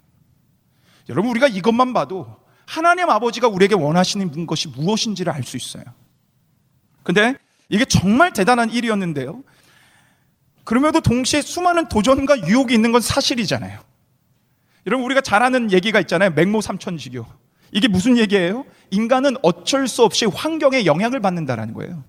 여러분 1.08 1.30
우리가 1.30 1.48
이것만 1.48 1.92
봐도 1.92 2.26
하나님 2.66 3.10
아버지가 3.10 3.48
우리에게 3.48 3.74
원하시는 3.74 4.46
것이 4.46 4.68
무엇인지를 4.68 5.32
알 5.32 5.42
수 5.42 5.56
있어요. 5.56 5.84
근데 7.02 7.36
이게 7.68 7.84
정말 7.84 8.32
대단한 8.32 8.70
일이었는데요. 8.70 9.42
그럼에도 10.64 11.00
동시에 11.00 11.42
수많은 11.42 11.88
도전과 11.88 12.48
유혹이 12.48 12.72
있는 12.72 12.92
건 12.92 13.00
사실이잖아요. 13.00 13.80
여러분 14.86 15.04
우리가 15.04 15.20
잘 15.20 15.42
아는 15.42 15.72
얘기가 15.72 16.00
있잖아요. 16.00 16.30
맹모 16.30 16.60
삼천지교. 16.62 17.26
이게 17.72 17.88
무슨 17.88 18.16
얘기예요? 18.16 18.64
인간은 18.90 19.36
어쩔 19.42 19.88
수 19.88 20.04
없이 20.04 20.24
환경에 20.26 20.86
영향을 20.86 21.20
받는다라는 21.20 21.74
거예요. 21.74 22.04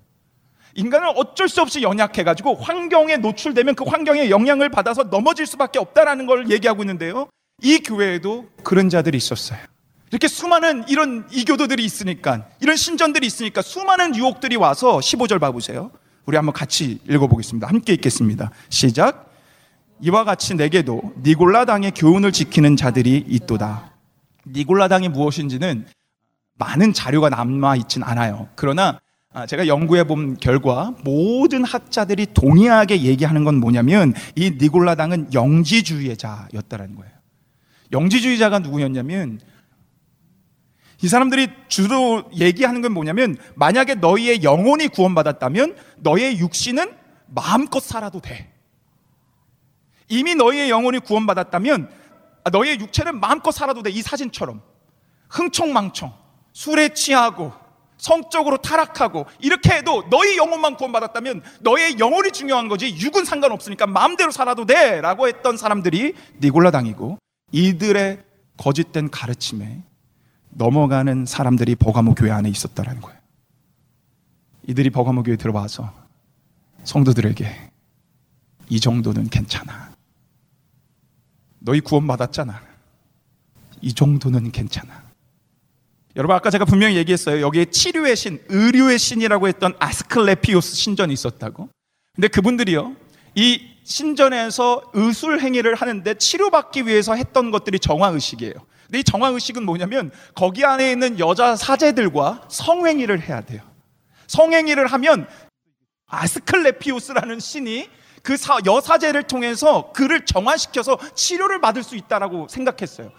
인간은 0.74 1.08
어쩔 1.16 1.48
수 1.48 1.60
없이 1.60 1.82
연약해가지고 1.82 2.56
환경에 2.56 3.16
노출되면 3.16 3.74
그 3.74 3.84
환경에 3.84 4.30
영향을 4.30 4.68
받아서 4.68 5.04
넘어질 5.04 5.46
수밖에 5.46 5.78
없다라는 5.78 6.26
걸 6.26 6.50
얘기하고 6.50 6.82
있는데요. 6.82 7.28
이 7.62 7.78
교회에도 7.78 8.46
그런 8.62 8.88
자들이 8.90 9.16
있었어요. 9.16 9.58
이렇게 10.10 10.28
수많은 10.28 10.88
이런 10.88 11.26
이교도들이 11.32 11.84
있으니까, 11.84 12.46
이런 12.60 12.76
신전들이 12.76 13.26
있으니까 13.26 13.62
수많은 13.62 14.14
유혹들이 14.14 14.56
와서 14.56 14.98
15절 14.98 15.40
봐보세요. 15.40 15.90
우리 16.26 16.36
한번 16.36 16.52
같이 16.52 16.98
읽어보겠습니다. 17.08 17.66
함께 17.66 17.92
읽겠습니다. 17.94 18.50
시작. 18.68 19.32
이와 20.02 20.24
같이 20.24 20.54
내게도 20.54 21.14
니골라당의 21.22 21.92
교훈을 21.92 22.32
지키는 22.32 22.76
자들이 22.76 23.24
있도다. 23.26 23.92
니골라당이 24.46 25.08
무엇인지는 25.08 25.86
많은 26.58 26.92
자료가 26.92 27.30
남아 27.30 27.76
있진 27.76 28.02
않아요. 28.02 28.48
그러나 28.54 29.00
아, 29.32 29.46
제가 29.46 29.66
연구해 29.66 30.04
본 30.04 30.36
결과 30.36 30.94
모든 31.04 31.64
학자들이 31.64 32.28
동의하게 32.32 33.02
얘기하는 33.02 33.44
건 33.44 33.56
뭐냐면 33.56 34.14
이 34.34 34.52
니골라당은 34.58 35.32
영지주의자였다라는 35.34 36.96
거예요. 36.96 37.15
영지주의자가 37.92 38.58
누구였냐면 38.60 39.40
이 41.02 41.08
사람들이 41.08 41.48
주로 41.68 42.24
얘기하는 42.34 42.80
건 42.80 42.92
뭐냐면 42.92 43.36
만약에 43.54 43.96
너희의 43.96 44.42
영혼이 44.42 44.88
구원받았다면 44.88 45.76
너희의 45.98 46.38
육신은 46.38 46.96
마음껏 47.26 47.80
살아도 47.80 48.20
돼. 48.20 48.52
이미 50.08 50.34
너희의 50.34 50.70
영혼이 50.70 51.00
구원받았다면 51.00 51.90
아, 52.46 52.50
너희의 52.50 52.78
육체는 52.78 53.18
마음껏 53.18 53.50
살아도 53.50 53.82
돼. 53.82 53.90
이 53.90 54.00
사진처럼. 54.02 54.62
흥청망청, 55.28 56.12
술에 56.52 56.90
취하고, 56.90 57.52
성적으로 57.98 58.58
타락하고, 58.58 59.26
이렇게 59.40 59.72
해도 59.72 60.04
너희 60.10 60.36
영혼만 60.36 60.76
구원받았다면 60.76 61.42
너희의 61.62 61.98
영혼이 61.98 62.30
중요한 62.30 62.68
거지, 62.68 62.94
육은 62.94 63.24
상관없으니까 63.24 63.88
마음대로 63.88 64.30
살아도 64.30 64.64
돼. 64.64 65.00
라고 65.00 65.26
했던 65.26 65.56
사람들이 65.56 66.14
니골라당이고, 66.40 67.18
이들의 67.52 68.22
거짓된 68.56 69.10
가르침에 69.10 69.82
넘어가는 70.50 71.26
사람들이 71.26 71.74
버가모 71.74 72.14
교회 72.14 72.30
안에 72.30 72.48
있었다라는 72.48 73.00
거예요. 73.00 73.18
이들이 74.68 74.90
버가모 74.90 75.22
교회 75.22 75.36
들어와서 75.36 75.92
성도들에게 76.84 77.70
이 78.68 78.80
정도는 78.80 79.28
괜찮아. 79.28 79.92
너희 81.58 81.80
구원받았잖아. 81.80 82.62
이 83.82 83.92
정도는 83.92 84.50
괜찮아. 84.50 85.04
여러분 86.16 86.34
아까 86.34 86.50
제가 86.50 86.64
분명히 86.64 86.96
얘기했어요. 86.96 87.42
여기에 87.42 87.66
치료의 87.66 88.16
신, 88.16 88.42
의료의 88.48 88.98
신이라고 88.98 89.48
했던 89.48 89.74
아스클레피오스 89.78 90.74
신전이 90.74 91.12
있었다고. 91.12 91.68
근데 92.14 92.28
그분들이요. 92.28 92.96
이 93.34 93.75
신전에서 93.86 94.82
의술 94.94 95.40
행위를 95.40 95.76
하는데 95.76 96.14
치료받기 96.14 96.86
위해서 96.86 97.14
했던 97.14 97.52
것들이 97.52 97.78
정화 97.78 98.08
의식이에요. 98.08 98.54
근데 98.86 98.98
이 98.98 99.04
정화 99.04 99.28
의식은 99.28 99.64
뭐냐면 99.64 100.10
거기 100.34 100.64
안에 100.64 100.90
있는 100.90 101.18
여자 101.20 101.54
사제들과 101.54 102.42
성행위를 102.48 103.20
해야 103.22 103.40
돼요. 103.42 103.62
성행위를 104.26 104.88
하면 104.88 105.28
아스클레피오스라는 106.08 107.38
신이 107.38 107.88
그 108.22 108.36
사, 108.36 108.58
여사제를 108.66 109.22
통해서 109.22 109.92
그를 109.92 110.24
정화시켜서 110.24 110.98
치료를 111.14 111.60
받을 111.60 111.84
수 111.84 111.94
있다라고 111.94 112.48
생각했어요. 112.48 113.12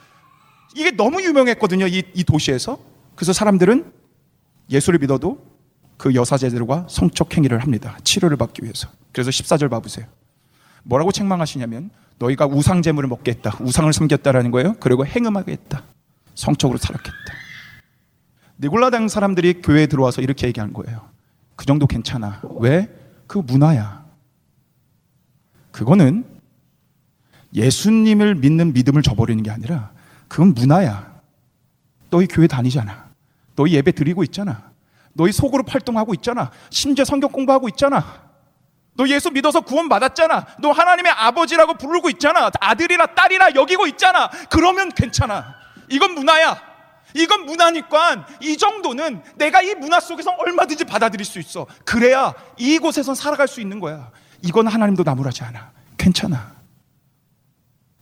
이게 0.76 0.92
너무 0.92 1.22
유명했거든요. 1.22 1.88
이, 1.88 2.04
이 2.14 2.24
도시에서. 2.26 2.78
그래서 3.16 3.32
사람들은 3.32 3.94
예수를 4.70 5.00
믿어도 5.00 5.42
그 5.96 6.14
여사제들과 6.14 6.88
성적 6.90 7.38
행위를 7.38 7.60
합니다. 7.60 7.98
치료를 8.04 8.36
받기 8.36 8.64
위해서. 8.64 8.90
그래서 9.14 9.30
14절 9.30 9.70
봐보세요. 9.70 10.08
뭐라고 10.88 11.12
책망하시냐면 11.12 11.90
너희가 12.18 12.48
우상 12.48 12.82
제물을 12.82 13.08
먹겠다. 13.10 13.58
우상을 13.60 13.92
섬겼다라는 13.92 14.52
거예요. 14.52 14.76
그리고 14.80 15.06
행음하게 15.06 15.52
했다. 15.52 15.84
성적으로 16.34 16.78
살았겠다. 16.78 17.16
니골라당 18.60 19.08
사람들이 19.08 19.62
교회에 19.62 19.88
들어와서 19.88 20.22
이렇게 20.22 20.48
얘기한 20.48 20.74
거예요. 20.74 21.10
그 21.56 21.66
정도 21.66 21.86
괜찮아. 21.86 22.42
왜? 22.60 22.90
그 23.28 23.38
문화야. 23.40 24.06
그거는 25.72 26.26
예수님을 27.54 28.36
믿는 28.36 28.74
믿음을 28.74 29.02
저버리는 29.02 29.44
게 29.44 29.52
아니라 29.52 29.92
그건 30.28 30.54
문화야. 30.54 31.18
너희 32.10 32.28
교회 32.28 32.48
다니잖아. 32.48 33.10
너희 33.56 33.74
예배 33.74 33.92
드리고 33.92 34.24
있잖아. 34.24 34.72
너희 35.14 35.32
속으로 35.32 35.64
활동하고 35.68 36.14
있잖아. 36.16 36.52
심지어 36.70 37.04
성경 37.04 37.32
공부하고 37.32 37.68
있잖아. 37.70 38.27
너 38.98 39.08
예수 39.08 39.30
믿어서 39.32 39.62
구원 39.62 39.88
받았잖아. 39.90 40.46
너 40.60 40.72
하나님의 40.72 41.12
아버지라고 41.12 41.76
부르고 41.76 42.10
있잖아. 42.10 42.50
아들이라 42.60 43.14
딸이라 43.14 43.54
여기고 43.56 43.86
있잖아. 43.88 44.30
그러면 44.50 44.90
괜찮아. 44.92 45.56
이건 45.90 46.16
문화야. 46.16 46.60
이건 47.14 47.46
문화니까 47.46 48.28
이 48.42 48.58
정도는 48.58 49.24
내가 49.36 49.62
이 49.62 49.76
문화 49.76 50.00
속에서 50.00 50.32
얼마든지 50.32 50.84
받아들일 50.86 51.26
수 51.26 51.40
있어. 51.40 51.68
그래야 51.86 52.34
이곳에선 52.58 53.16
살아갈 53.16 53.48
수 53.48 53.62
있는 53.62 53.80
거야. 53.80 54.12
이건 54.44 54.68
하나님도 54.68 55.04
나무라지 55.04 55.44
않아. 55.44 55.72
괜찮아. 55.98 56.56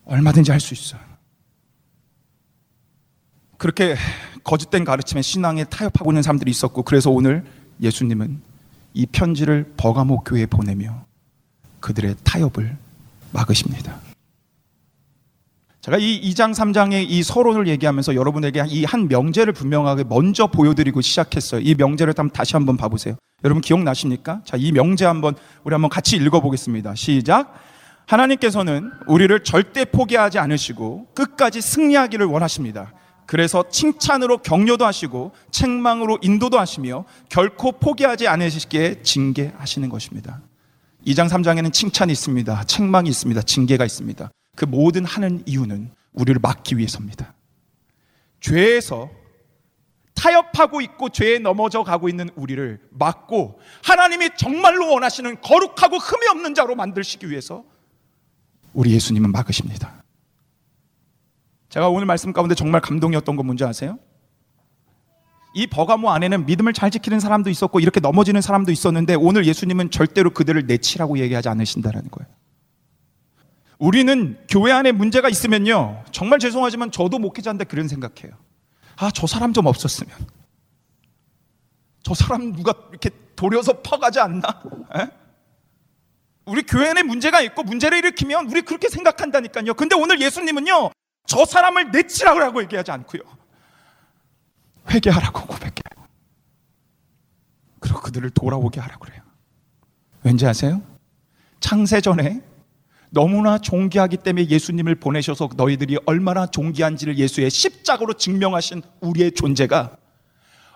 얼마든지 0.05 0.51
할 0.51 0.59
수 0.59 0.73
있어. 0.73 0.97
그렇게 3.57 3.95
거짓된 4.43 4.83
가르침에 4.85 5.21
신앙에 5.21 5.63
타협하고 5.65 6.11
있는 6.11 6.21
사람들이 6.21 6.51
있었고 6.51 6.83
그래서 6.83 7.09
오늘 7.09 7.45
예수님은 7.81 8.41
이 8.95 9.05
편지를 9.05 9.73
버가모 9.77 10.21
교회에 10.21 10.47
보내며 10.47 11.05
그들의 11.81 12.15
타협을 12.23 12.75
막으십니다. 13.31 13.99
제가 15.81 15.97
이 15.99 16.19
2장 16.31 16.51
3장의 16.55 17.05
이 17.07 17.21
서론을 17.21 17.67
얘기하면서 17.67 18.15
여러분에게 18.15 18.63
이 18.69 18.85
한 18.85 19.07
명제를 19.07 19.53
분명하게 19.53 20.05
먼저 20.05 20.47
보여드리고 20.47 21.01
시작했어요. 21.01 21.61
이 21.61 21.75
명제를 21.75 22.13
다시 22.33 22.53
한번 22.55 22.77
봐보세요. 22.77 23.15
여러분 23.43 23.61
기억나십니까? 23.61 24.41
자, 24.45 24.57
이 24.57 24.71
명제 24.71 25.05
한번 25.05 25.35
우리 25.63 25.73
한번 25.73 25.89
같이 25.89 26.15
읽어보겠습니다. 26.15 26.95
시작. 26.95 27.53
하나님께서는 28.07 28.91
우리를 29.07 29.43
절대 29.43 29.85
포기하지 29.85 30.39
않으시고 30.39 31.07
끝까지 31.13 31.61
승리하기를 31.61 32.25
원하십니다. 32.25 32.93
그래서 33.25 33.67
칭찬으로 33.69 34.39
격려도 34.39 34.85
하시고 34.85 35.31
책망으로 35.51 36.19
인도도 36.21 36.59
하시며 36.59 37.05
결코 37.29 37.71
포기하지 37.71 38.27
않으시기에 38.27 39.01
징계하시는 39.01 39.89
것입니다. 39.89 40.41
2장 41.05 41.29
3장에는 41.29 41.71
칭찬이 41.71 42.11
있습니다. 42.11 42.63
책망이 42.65 43.09
있습니다. 43.09 43.41
징계가 43.41 43.85
있습니다. 43.85 44.31
그 44.55 44.65
모든 44.65 45.05
하는 45.05 45.43
이유는 45.45 45.91
우리를 46.13 46.39
막기 46.41 46.77
위해서입니다. 46.77 47.33
죄에서 48.39 49.09
타협하고 50.13 50.81
있고 50.81 51.09
죄에 51.09 51.39
넘어져 51.39 51.83
가고 51.83 52.09
있는 52.09 52.29
우리를 52.35 52.79
막고 52.91 53.59
하나님이 53.83 54.29
정말로 54.37 54.91
원하시는 54.91 55.41
거룩하고 55.41 55.97
흠이 55.97 56.27
없는 56.29 56.55
자로 56.55 56.75
만들시기 56.75 57.29
위해서 57.29 57.63
우리 58.73 58.91
예수님은 58.93 59.31
막으십니다. 59.31 60.04
제가 61.75 61.89
오늘 61.89 62.05
말씀 62.05 62.31
가운데 62.31 62.55
정말 62.55 62.79
감동이었던 62.79 63.35
건 63.35 63.45
뭔지 63.45 63.65
아세요? 63.65 63.99
이 65.53 65.67
버가모 65.67 66.09
안에는 66.09 66.45
믿음을 66.45 66.71
잘 66.71 66.89
지키는 66.89 67.19
사람도 67.19 67.49
있었고 67.49 67.81
이렇게 67.81 67.99
넘어지는 67.99 68.39
사람도 68.39 68.71
있었는데 68.71 69.15
오늘 69.15 69.45
예수님은 69.45 69.91
절대로 69.91 70.29
그들을 70.29 70.67
내치라고 70.67 71.19
얘기하지 71.19 71.49
않으신다라는 71.49 72.09
거예요. 72.11 72.31
우리는 73.77 74.37
교회 74.47 74.71
안에 74.71 74.93
문제가 74.93 75.27
있으면요. 75.27 76.01
정말 76.11 76.39
죄송하지만 76.39 76.91
저도 76.91 77.19
목회자인데 77.19 77.65
그런 77.65 77.89
생각해요. 77.89 78.37
아, 78.95 79.11
저 79.11 79.27
사람 79.27 79.51
좀 79.51 79.65
없었으면. 79.65 80.15
저 82.03 82.13
사람 82.13 82.53
누가 82.53 82.73
이렇게 82.91 83.09
도려서 83.35 83.81
퍼가지 83.81 84.21
않나? 84.21 84.63
에? 84.97 85.09
우리 86.45 86.63
교회 86.63 86.91
안에 86.91 87.03
문제가 87.03 87.41
있고 87.41 87.63
문제를 87.63 87.97
일으키면 87.97 88.49
우리 88.49 88.61
그렇게 88.61 88.87
생각한다니까요. 88.87 89.73
근데 89.73 89.93
오늘 89.97 90.21
예수님은요. 90.21 90.91
저 91.25 91.45
사람을 91.45 91.91
내치라고 91.91 92.61
얘기하지 92.63 92.91
않고요. 92.91 93.21
회개하라고 94.89 95.47
고백해요. 95.47 96.07
그리고 97.79 98.01
그들을 98.01 98.29
돌아오게 98.31 98.79
하라고 98.79 99.05
그래요. 99.05 99.21
왠지 100.23 100.45
아세요? 100.45 100.81
창세전에 101.59 102.41
너무나 103.11 103.57
존귀하기 103.57 104.17
때문에 104.17 104.47
예수님을 104.47 104.95
보내셔서 104.95 105.49
너희들이 105.55 105.97
얼마나 106.05 106.45
존귀한지를 106.47 107.17
예수의 107.17 107.49
십자가로 107.49 108.13
증명하신 108.13 108.81
우리의 109.01 109.31
존재가 109.31 109.97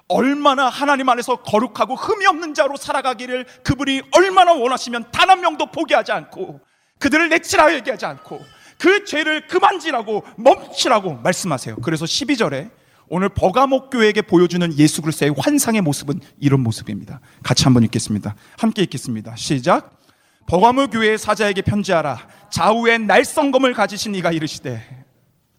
얼마나 0.07 0.69
하나님 0.69 1.09
안에서 1.09 1.37
거룩하고 1.43 1.95
흠이 1.95 2.25
없는 2.25 2.53
자로 2.55 2.77
살아가기를 2.77 3.45
그분이 3.63 4.01
얼마나 4.15 4.53
원하시면 4.53 5.11
단 5.11 5.29
한 5.29 5.41
명도 5.41 5.67
포기하지 5.71 6.11
않고 6.11 6.59
그들을 6.97 7.29
내치라 7.29 7.73
얘기하지 7.75 8.05
않고 8.07 8.43
그 8.79 9.03
죄를 9.03 9.45
그만지라고 9.47 10.23
멈추라고 10.37 11.15
말씀하세요. 11.15 11.75
그래서 11.83 12.05
12절에 12.05 12.71
오늘 13.09 13.27
버가목 13.27 13.89
교회에게 13.89 14.21
보여주는 14.21 14.77
예수 14.77 15.01
그리스도의 15.01 15.33
환상의 15.37 15.81
모습은 15.81 16.21
이런 16.39 16.61
모습입니다. 16.61 17.19
같이 17.43 17.65
한번 17.65 17.83
읽겠습니다. 17.83 18.35
함께 18.57 18.83
읽겠습니다. 18.83 19.35
시작. 19.35 19.99
버가목 20.47 20.91
교회의 20.91 21.17
사자에게 21.17 21.61
편지하라. 21.61 22.25
좌우에 22.51 22.97
날성검을 22.99 23.73
가지신 23.73 24.15
이가 24.15 24.31
이르시되 24.31 25.05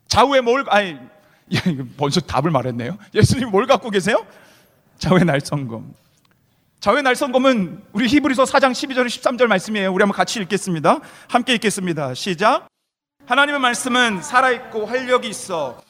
좌우에 0.09 0.41
뭘 0.41 0.65
아니 0.69 0.97
벌써 1.99 2.21
답을 2.21 2.51
말했네요. 2.51 2.97
예수님 3.15 3.51
뭘 3.51 3.67
갖고 3.67 3.91
계세요? 3.91 4.25
좌우에 4.99 5.25
날성검. 5.25 5.93
좌우의 6.81 7.03
날성검은 7.03 7.83
우리 7.93 8.09
히브리서 8.09 8.45
4장 8.45 8.73
12절 8.73 9.07
13절 9.07 9.47
말씀이에요. 9.47 9.93
우리 9.93 10.03
한번 10.03 10.17
같이 10.17 10.41
읽겠습니다. 10.41 11.01
함께 11.29 11.55
읽겠습니다. 11.55 12.15
시작. 12.15 12.70
하나님의 13.27 13.61
말씀은 13.61 14.23
살아있고 14.23 14.87
활력이 14.87 15.29
있어 15.29 15.81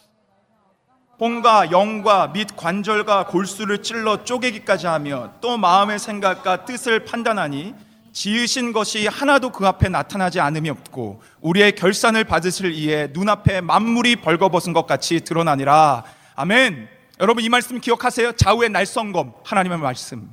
혼과 1.19 1.71
영과 1.71 2.29
및 2.29 2.49
관절과 2.57 3.27
골수를 3.27 3.83
찔러 3.83 4.25
쪼개기까지 4.25 4.87
하며 4.87 5.33
또 5.41 5.59
마음의 5.59 5.99
생각과 5.99 6.65
뜻을 6.65 7.05
판단하니 7.05 7.75
지으신 8.13 8.73
것이 8.73 9.07
하나도 9.07 9.53
그 9.53 9.67
앞에 9.67 9.89
나타나지 9.89 10.41
않음이 10.41 10.71
없고 10.71 11.23
우리의 11.41 11.73
결산을 11.73 12.25
받으실 12.25 12.73
이에 12.73 13.09
눈앞에 13.13 13.61
만물이 13.61 14.17
벌거벗은 14.17 14.73
것 14.73 14.87
같이 14.87 15.21
드러나니라. 15.21 16.05
아멘. 16.35 16.89
여러분 17.21 17.45
이 17.45 17.49
말씀 17.49 17.81
기억하세요? 17.81 18.33
좌우의 18.33 18.71
날성검 18.71 19.35
하나님의 19.45 19.79
말씀. 19.79 20.29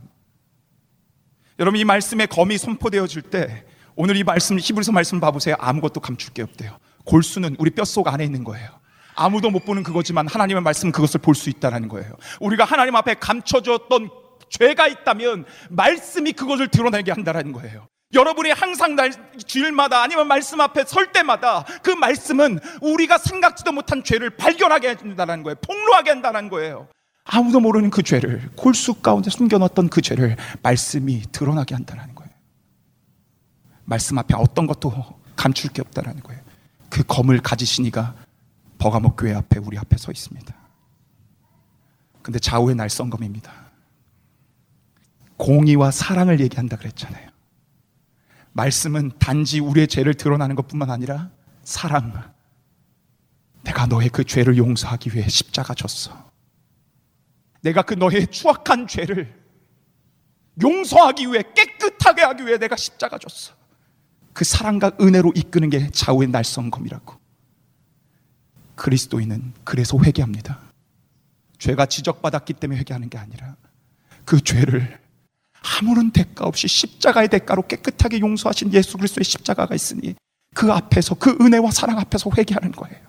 여러분 1.60 1.80
이 1.80 1.84
말씀의 1.84 2.28
검이 2.28 2.58
선포되어질 2.58 3.24
때 3.24 3.66
오늘 3.96 4.16
이 4.16 4.24
말씀 4.24 4.58
히브리서 4.58 4.92
말씀 4.92 5.20
봐보세요. 5.20 5.56
아무것도 5.60 6.00
감출 6.00 6.34
게 6.34 6.44
없대요. 6.44 6.78
골수는 7.08 7.56
우리 7.58 7.72
뼛속 7.72 8.08
안에 8.08 8.24
있는 8.24 8.44
거예요. 8.44 8.70
아무도 9.16 9.50
못 9.50 9.66
보는 9.66 9.82
그거지만 9.84 10.28
하나님의 10.28 10.62
말씀 10.62 10.92
그것을 10.92 11.20
볼 11.22 11.34
수 11.34 11.50
있다라는 11.50 11.88
거예요. 11.88 12.14
우리가 12.40 12.66
하나님 12.66 12.96
앞에 12.96 13.16
감춰졌던 13.16 14.10
죄가 14.50 14.88
있다면 14.88 15.46
말씀이 15.70 16.34
그것을 16.34 16.68
드러내게 16.68 17.12
한다라는 17.12 17.52
거예요. 17.54 17.88
여러분이 18.14 18.52
항상 18.52 18.96
날 18.96 19.12
주일마다 19.46 20.02
아니면 20.02 20.28
말씀 20.28 20.62
앞에 20.62 20.86
설 20.86 21.12
때마다 21.12 21.66
그 21.84 21.90
말씀은 21.92 22.60
우리가 22.82 23.18
생각지도 23.18 23.72
못한 23.74 24.04
죄를 24.04 24.30
발견하게 24.30 24.90
해준다는 24.92 25.44
거예요. 25.44 25.56
폭로하게 25.62 26.12
한다는 26.12 26.50
거예요. 26.50 26.88
아무도 27.26 27.60
모르는 27.60 27.90
그 27.90 28.04
죄를 28.04 28.50
골수 28.56 29.02
가운데 29.02 29.30
숨겨놨던 29.30 29.90
그 29.90 30.02
죄를 30.02 30.38
말씀이 30.62 31.24
드러나게 31.34 31.76
한다는 31.76 32.16
거예요. 32.16 32.32
말씀 33.84 34.18
앞에 34.18 34.36
어떤 34.38 34.68
것도 34.68 34.94
감출 35.36 35.72
게 35.72 35.82
없다라는 35.82 36.22
거예요. 36.24 36.42
그 36.98 37.04
검을 37.04 37.42
가지신 37.42 37.86
이가 37.86 38.16
버가목 38.80 39.18
교회 39.18 39.32
앞에 39.36 39.60
우리 39.60 39.78
앞에 39.78 39.98
서 39.98 40.12
있습니다. 40.12 40.56
근데 42.24 42.40
좌우의 42.40 42.76
날성검입니다. 42.76 43.54
공의와 45.38 45.92
사랑을 45.92 46.40
얘기한다 46.40 46.76
그랬잖아요. 46.76 47.30
말씀은 48.54 49.12
단지 49.20 49.60
우리의 49.60 49.88
죄를 49.88 50.16
드러나는 50.16 50.56
것뿐만 50.56 50.90
아니라 50.90 51.30
사랑. 51.62 52.34
내가 53.64 53.86
너의 53.86 54.10
그 54.10 54.24
죄를 54.24 54.58
용서하기 54.58 55.12
위해 55.14 55.30
십자가 55.30 55.76
졌어. 55.76 56.32
내가 57.62 57.84
그 57.84 57.94
너의 57.94 58.26
추악한 58.26 58.88
죄를 58.88 59.40
용서하기 60.60 61.28
위해 61.28 61.44
깨끗하게 61.56 62.24
하기 62.24 62.48
위해 62.48 62.58
내가 62.58 62.76
십자가 62.76 63.20
졌어. 63.20 63.57
그 64.38 64.46
사랑과 64.46 64.92
은혜로 65.02 65.32
이끄는 65.34 65.72
게 65.72 65.90
좌우의 65.90 66.28
날성검이라고. 66.28 67.16
그리스도인은 68.76 69.54
그래서 69.64 69.98
회개합니다. 69.98 70.60
죄가 71.58 71.88
지적받았기 71.88 72.54
때문에 72.54 72.80
회개하는 72.82 73.10
게 73.10 73.18
아니라 73.18 73.56
그 74.26 74.40
죄를 74.40 75.00
아무런 75.80 76.12
대가 76.12 76.46
없이 76.46 76.68
십자가의 76.68 77.30
대가로 77.30 77.64
깨끗하게 77.64 78.20
용서하신 78.20 78.74
예수 78.74 78.98
그리스도의 78.98 79.24
십자가가 79.24 79.74
있으니 79.74 80.14
그 80.54 80.72
앞에서 80.72 81.16
그 81.16 81.36
은혜와 81.42 81.72
사랑 81.72 81.98
앞에서 81.98 82.30
회개하는 82.38 82.74
거예요. 82.74 83.08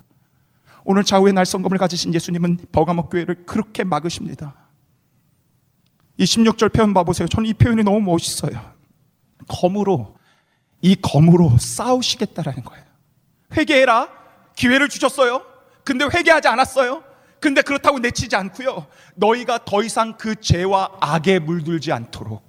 오늘 0.83 1.05
좌우의 1.05 1.35
날성검을 1.35 1.77
가지신 1.77 2.15
예수님은 2.15 2.69
버가목 2.73 3.11
교회를 3.11 3.45
그렇게 3.45 3.85
막으십니다. 3.85 4.55
이 6.17 6.25
16절 6.25 6.73
표현 6.73 6.95
봐보세요. 6.95 7.29
저는 7.29 7.51
이 7.51 7.53
표현이 7.53 7.83
너무 7.83 8.01
멋있어요. 8.01 8.73
검으로 9.47 10.18
이 10.81 10.97
검으로 10.97 11.57
싸우시겠다라는 11.59 12.65
거예요. 12.65 12.85
회개해라. 13.57 14.09
기회를 14.55 14.89
주셨어요. 14.89 15.45
근데 15.85 16.05
회개하지 16.05 16.49
않았어요. 16.49 17.03
근데 17.41 17.63
그렇다고 17.63 17.99
내치지 17.99 18.35
않고요. 18.37 18.87
너희가 19.15 19.65
더 19.65 19.83
이상 19.83 20.17
그 20.17 20.35
죄와 20.41 20.99
악에 21.01 21.39
물들지 21.39 21.93
않도록 21.93 22.43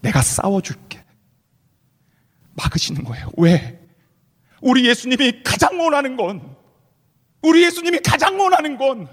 내가 0.00 0.22
싸워줄게. 0.22 1.04
막으시는 2.54 3.04
거예요. 3.04 3.30
왜? 3.36 3.78
우리 4.60 4.86
예수님이 4.86 5.42
가장 5.42 5.80
원하는 5.80 6.16
건, 6.16 6.56
우리 7.42 7.64
예수님이 7.64 7.98
가장 8.00 8.38
원하는 8.38 8.76
건, 8.76 9.08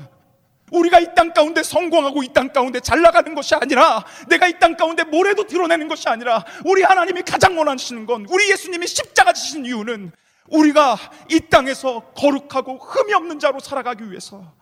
우리가 0.72 1.00
이 1.00 1.14
땅 1.16 1.34
가운데 1.34 1.64
성공하고 1.64 2.24
이 2.24 2.30
땅 2.34 2.52
가운데 2.54 2.80
잘 2.80 3.02
나가는 3.02 3.34
것이 3.36 3.56
아니라 3.56 4.06
내가 4.28 4.48
이 4.48 4.60
땅 4.60 4.76
가운데 4.78 5.04
뭐래도 5.04 5.46
드러내는 5.48 5.88
것이 5.88 6.08
아니라 6.10 6.46
우리 6.66 6.84
하나님이 6.84 7.24
가장 7.24 7.58
원하시는 7.58 8.06
건 8.06 8.26
우리 8.30 8.50
예수님이 8.52 8.88
십자가 8.88 9.34
지신 9.34 9.66
이유는 9.66 10.12
우리가 10.50 10.98
이 11.30 11.40
땅에서 11.50 12.12
거룩하고 12.16 12.78
흠이 12.78 13.14
없는 13.14 13.40
자로 13.40 13.60
살아가기 13.60 14.10
위해서 14.10 14.54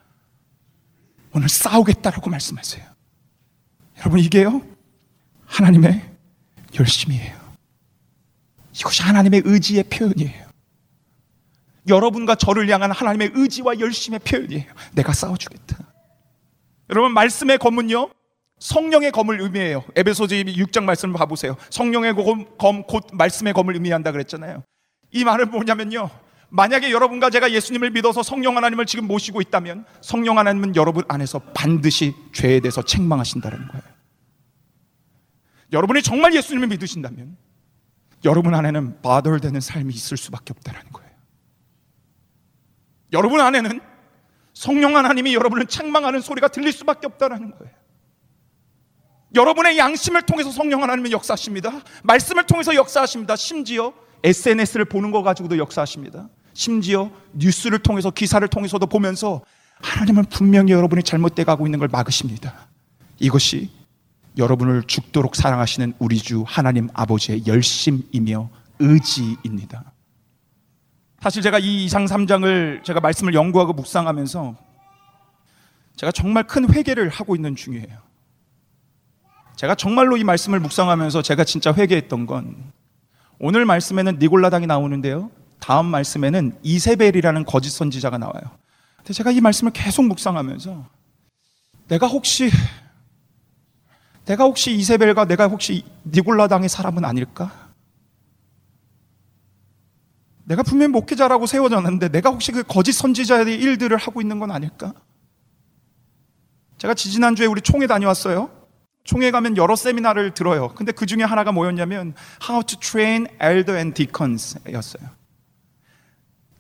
오늘 1.34 1.50
싸우겠다라고 1.50 2.30
말씀하세요. 2.30 2.84
여러분 4.00 4.20
이게요 4.20 4.62
하나님의 5.46 6.02
열심이에요. 6.80 7.36
이것이 8.76 9.02
하나님의 9.02 9.41
의지의 9.46 9.84
표현이에요. 9.84 10.48
여러분과 11.88 12.36
저를 12.36 12.70
향한 12.70 12.91
하나님의 12.91 13.32
의지와 13.34 13.80
열심의 13.80 14.20
표현이에요. 14.20 14.65
내가 14.93 15.13
싸워주겠다. 15.13 15.78
여러분 16.89 17.13
말씀의 17.13 17.58
검은요 17.58 18.10
성령의 18.60 19.12
검을 19.12 19.39
의미해요. 19.41 19.84
에베소서 19.95 20.36
6장 20.36 20.84
말씀을 20.84 21.13
봐보세요. 21.13 21.56
성령의 21.69 22.15
검, 22.15 22.45
검, 22.58 22.84
곧 22.84 23.06
말씀의 23.13 23.54
검을 23.54 23.76
의미한다 23.76 24.12
그랬잖아요. 24.12 24.63
이 25.12 25.23
말은 25.23 25.52
뭐냐면요. 25.52 26.10
만약에 26.50 26.91
여러분과 26.91 27.30
제가 27.30 27.52
예수님을 27.52 27.91
믿어서 27.91 28.23
성령 28.23 28.56
하나님을 28.58 28.86
지금 28.86 29.06
모시고 29.06 29.41
있다면 29.41 29.86
성령 30.02 30.39
하나님은 30.39 30.76
여러분 30.76 31.04
안에서 31.08 31.39
반드시 31.54 32.15
죄에 32.34 32.62
대해서 32.62 32.82
책망하신다는 32.82 33.67
거예요. 33.67 33.84
여러분이 35.73 36.02
정말 36.02 36.34
예수님을 36.34 36.67
믿으신다면 36.69 37.38
여러분 38.23 38.56
안에는 38.56 39.02
바덜되는 39.02 39.60
삶이 39.60 39.93
있을 39.93 40.17
수밖에 40.17 40.54
없다는 40.56 40.91
거예요. 40.91 41.12
여러분 43.13 43.41
안에는 43.41 43.82
성령 44.58 44.98
하나님이 44.98 45.36
여러분을 45.36 45.67
책망하는 45.67 46.20
소리가 46.20 46.48
들릴 46.48 46.72
수밖에 46.72 47.06
없다는 47.06 47.52
거예요. 47.52 47.74
여러분의 49.36 49.78
양심을 49.78 50.24
통해서 50.24 50.50
성령 50.50 50.82
하나님은 50.82 51.12
역사하십니다. 51.12 51.82
말씀을 52.04 52.48
통해서 52.48 52.74
역사하십니다. 52.74 53.36
심지어 53.36 53.93
SNS를 54.24 54.86
보는 54.86 55.12
거 55.12 55.22
가지고도 55.22 55.60
역사하십니다. 55.60 56.28
심지어 56.54 57.12
뉴스를 57.34 57.78
통해서 57.78 58.10
기사를 58.10 58.48
통해서도 58.48 58.88
보면서 58.88 59.43
하나님은 59.80 60.26
분명히 60.26 60.72
여러분이 60.72 61.04
잘못돼 61.04 61.43
가고 61.43 61.67
있는 61.67 61.78
걸 61.78 61.88
막으십니다. 61.88 62.67
이것이 63.20 63.70
여러분을 64.39 64.84
죽도록 64.88 65.36
사랑하시는 65.36 65.93
우리 66.00 66.17
주 66.17 66.43
하나님 66.48 66.89
아버지의 66.96 67.46
열심이며 67.46 68.50
의지입니다. 68.80 69.93
사실 71.21 71.41
제가 71.41 71.60
이 71.60 71.88
2상 71.88 72.08
3장을 72.08 72.84
제가 72.84 72.99
말씀을 72.99 73.34
연구하고 73.34 73.73
묵상하면서 73.73 74.56
제가 75.95 76.12
정말 76.12 76.43
큰 76.43 76.71
회개를 76.71 77.10
하고 77.10 77.36
있는 77.36 77.56
중이에요. 77.56 78.08
제가 79.56 79.73
정말로 79.73 80.17
이 80.17 80.23
말씀을 80.23 80.60
묵상하면서 80.60 81.23
제가 81.23 81.43
진짜 81.43 81.73
회개했던 81.73 82.27
건 82.27 82.71
오늘 83.39 83.65
말씀에는 83.65 84.19
니골라당이 84.19 84.67
나오는데요. 84.67 85.32
다음 85.60 85.88
말씀에는 85.88 86.60
이세벨이라는 86.62 87.45
거짓 87.45 87.71
선지자가 87.71 88.19
나와요. 88.19 88.43
근데 88.97 89.13
제가 89.13 89.32
이 89.32 89.41
말씀을 89.41 89.73
계속 89.73 90.06
묵상하면서 90.06 90.86
내가 91.88 92.06
혹시 92.08 92.51
내가 94.25 94.43
혹시 94.43 94.75
이세벨과 94.75 95.25
내가 95.25 95.47
혹시 95.47 95.84
니골라당의 96.06 96.69
사람은 96.69 97.03
아닐까? 97.06 97.66
내가 100.48 100.64
분명히 100.64 100.94
목회자라고 100.94 101.46
세워졌는데 101.46 102.08
내가 102.08 102.30
혹시 102.30 102.54
그 102.54 102.64
거짓 102.64 102.94
선지자의 102.94 103.54
일들을 103.60 103.96
하고 103.98 104.22
있는 104.22 104.40
건 104.40 104.52
아닐까? 104.52 104.94
제가 106.78 106.94
지지난주에 106.94 107.48
우리 107.48 107.60
총회 107.62 107.86
다녀왔어요. 107.86 108.50
총회 109.04 109.30
가면 109.32 109.58
여러 109.58 109.76
세미나를 109.76 110.34
들어요. 110.34 110.70
근데 110.70 110.94
그 110.94 111.06
중에 111.06 111.24
하나가 111.24 111.52
뭐였냐면 111.52 112.14
How 112.42 112.64
to 112.64 112.80
train 112.80 113.28
elder 113.42 113.76
and 113.76 113.94
deacons 113.94 114.58
였어요. 114.72 115.10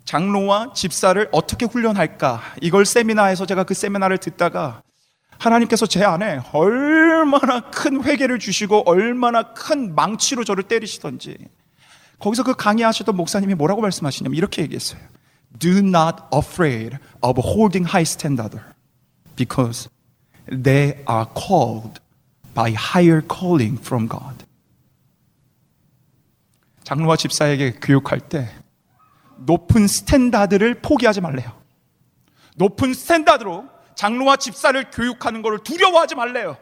장로와 0.03 0.73
집사를 0.73 1.29
어떻게 1.31 1.65
훈련할까? 1.65 2.41
이걸 2.61 2.85
세미나에서 2.85 3.45
제가 3.45 3.63
그 3.63 3.73
세미나를 3.73 4.17
듣다가 4.17 4.81
하나님께서 5.37 5.85
제 5.85 6.03
안에 6.03 6.41
얼마나 6.51 7.69
큰 7.69 8.03
회개를 8.03 8.39
주시고 8.39 8.83
얼마나 8.85 9.53
큰 9.53 9.95
망치로 9.95 10.43
저를 10.43 10.63
때리시던지 10.63 11.37
거기서 12.19 12.43
그 12.43 12.55
강의하셨던 12.55 13.15
목사님이 13.15 13.55
뭐라고 13.55 13.81
말씀하시냐면 13.81 14.35
이렇게 14.35 14.61
얘기했어요. 14.63 14.99
Do 15.59 15.79
not 15.79 16.23
afraid 16.33 16.97
of 17.21 17.39
holding 17.39 17.87
high 17.87 18.03
standard 18.03 18.59
because 19.35 19.89
they 20.47 21.03
are 21.09 21.25
called 21.35 22.01
by 22.53 22.73
higher 22.73 23.21
calling 23.21 23.79
from 23.79 24.07
God. 24.09 24.45
장로와 26.83 27.17
집사에게 27.17 27.73
교육할 27.81 28.19
때 28.21 28.49
높은 29.37 29.87
standard를 29.87 30.81
포기하지 30.81 31.21
말래요. 31.21 31.51
높은 32.55 32.93
standard로 32.93 33.65
장로와 33.95 34.37
집사를 34.37 34.89
교육하는 34.91 35.41
것을 35.41 35.59
두려워하지 35.59 36.15
말래요. 36.15 36.57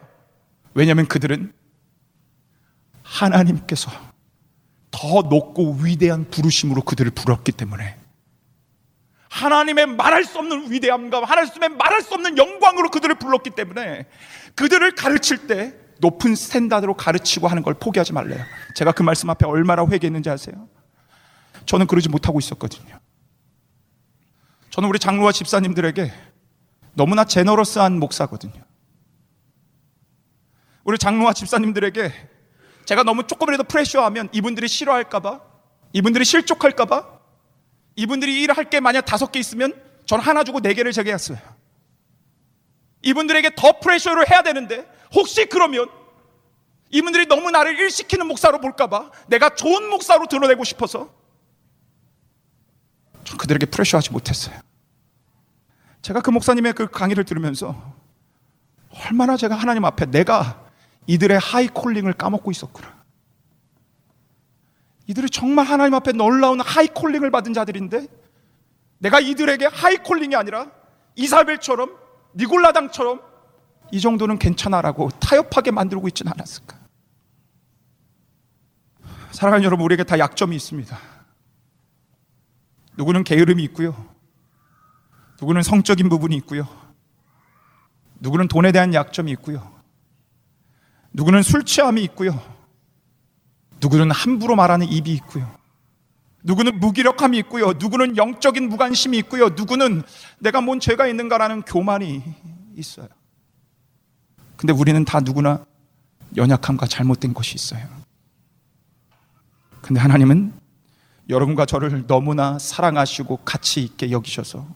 왜냐하면 0.73 1.07
그들은 1.07 1.53
하나님께서 3.03 3.91
더 4.95 5.21
높고 5.23 5.79
위대한 5.81 6.29
부르심으로 6.29 6.81
그들을 6.83 7.11
불렀기 7.11 7.51
때문에 7.51 7.97
하나님의 9.29 9.87
말할 9.87 10.23
수 10.23 10.37
없는 10.39 10.71
위대함과 10.71 11.25
하나님의 11.25 11.69
말할 11.69 12.01
수 12.01 12.13
없는 12.13 12.37
영광으로 12.37 12.89
그들을 12.89 13.15
불렀기 13.15 13.49
때문에 13.49 14.05
그들을 14.55 14.95
가르칠 14.95 15.47
때 15.47 15.73
높은 15.99 16.35
스탠다드로 16.35 16.93
가르치고 16.93 17.49
하는 17.49 17.61
걸 17.61 17.73
포기하지 17.73 18.13
말래요. 18.13 18.41
제가 18.75 18.93
그 18.93 19.03
말씀 19.03 19.29
앞에 19.29 19.45
얼마나 19.45 19.85
회개했는지 19.85 20.29
아세요? 20.29 20.69
저는 21.65 21.87
그러지 21.87 22.07
못하고 22.07 22.39
있었거든요. 22.39 22.97
저는 24.69 24.87
우리 24.87 24.97
장로와 24.99 25.33
집사님들에게 25.33 26.13
너무나 26.93 27.25
제너러스한 27.25 27.99
목사거든요. 27.99 28.63
우리 30.85 30.97
장로와 30.97 31.33
집사님들에게 31.33 32.34
제가 32.85 33.03
너무 33.03 33.25
조금이라도 33.25 33.63
프레셔하면 33.65 34.29
이분들이 34.31 34.67
싫어할까봐, 34.67 35.41
이분들이 35.93 36.25
실족할까봐, 36.25 37.15
이분들이 37.95 38.41
일을 38.43 38.57
할게 38.57 38.79
만약 38.79 39.01
다섯 39.01 39.31
개 39.31 39.39
있으면 39.39 39.73
전 40.05 40.19
하나 40.19 40.43
주고 40.43 40.59
네 40.59 40.73
개를 40.73 40.91
제게 40.91 41.11
했어요. 41.13 41.37
이분들에게 43.01 43.51
더 43.55 43.79
프레셔를 43.79 44.29
해야 44.29 44.41
되는데 44.41 44.85
혹시 45.13 45.45
그러면 45.45 45.89
이분들이 46.89 47.27
너무 47.27 47.51
나를 47.51 47.79
일시키는 47.79 48.27
목사로 48.27 48.59
볼까봐 48.59 49.11
내가 49.27 49.55
좋은 49.55 49.89
목사로 49.89 50.27
드러내고 50.27 50.63
싶어서 50.63 51.09
전 53.23 53.37
그들에게 53.37 53.65
프레셔하지 53.67 54.11
못했어요. 54.11 54.59
제가 56.01 56.21
그 56.21 56.29
목사님의 56.29 56.73
그 56.73 56.87
강의를 56.87 57.23
들으면서 57.23 57.93
얼마나 59.05 59.37
제가 59.37 59.55
하나님 59.55 59.85
앞에 59.85 60.05
내가 60.05 60.64
이들의 61.07 61.37
high 61.39 61.67
calling을 61.67 62.13
까먹고 62.13 62.51
있었구나. 62.51 62.95
이들이 65.07 65.29
정말 65.29 65.65
하나님 65.65 65.93
앞에 65.93 66.13
놀라운 66.13 66.59
high 66.59 66.87
calling을 66.87 67.29
받은 67.29 67.53
자들인데 67.53 68.07
내가 68.97 69.19
이들에게 69.19 69.67
high 69.67 69.97
calling이 69.97 70.35
아니라 70.35 70.71
이사벨처럼 71.15 71.95
니골라당처럼 72.35 73.21
이 73.91 74.01
정도는 74.01 74.39
괜찮아라고 74.39 75.09
타협하게 75.19 75.71
만들고 75.71 76.07
있지는 76.07 76.31
않았을까? 76.33 76.77
사랑하는 79.31 79.65
여러분, 79.65 79.85
우리에게 79.85 80.03
다 80.03 80.17
약점이 80.17 80.55
있습니다. 80.55 80.97
누구는 82.97 83.23
게으름이 83.25 83.63
있고요. 83.65 84.09
누구는 85.39 85.61
성적인 85.61 86.07
부분이 86.07 86.35
있고요. 86.37 86.67
누구는 88.21 88.47
돈에 88.47 88.71
대한 88.71 88.93
약점이 88.93 89.31
있고요. 89.33 89.74
누구는 91.15 91.43
술 91.43 91.63
취함이 91.63 92.03
있고요. 92.03 92.41
누구는 93.79 94.11
함부로 94.11 94.55
말하는 94.57 94.87
입이 94.87 95.13
있고요. 95.13 95.49
누구는 96.43 96.79
무기력함이 96.79 97.37
있고요. 97.39 97.71
누구는 97.73 98.17
영적인 98.17 98.67
무관심이 98.67 99.17
있고요. 99.19 99.49
누구는 99.49 100.03
내가 100.39 100.59
뭔 100.59 100.81
죄가 100.81 101.07
있는가라는 101.07 101.61
교만이 101.61 102.21
있어요. 102.75 103.07
근데 104.57 104.73
우리는 104.73 105.05
다 105.05 105.21
누구나 105.21 105.65
연약함과 106.35 106.85
잘못된 106.87 107.33
것이 107.33 107.55
있어요. 107.55 107.87
근데 109.81 110.01
하나님은 110.01 110.53
여러분과 111.29 111.65
저를 111.65 112.05
너무나 112.07 112.59
사랑하시고 112.59 113.37
가치 113.37 113.81
있게 113.81 114.11
여기셔서 114.11 114.67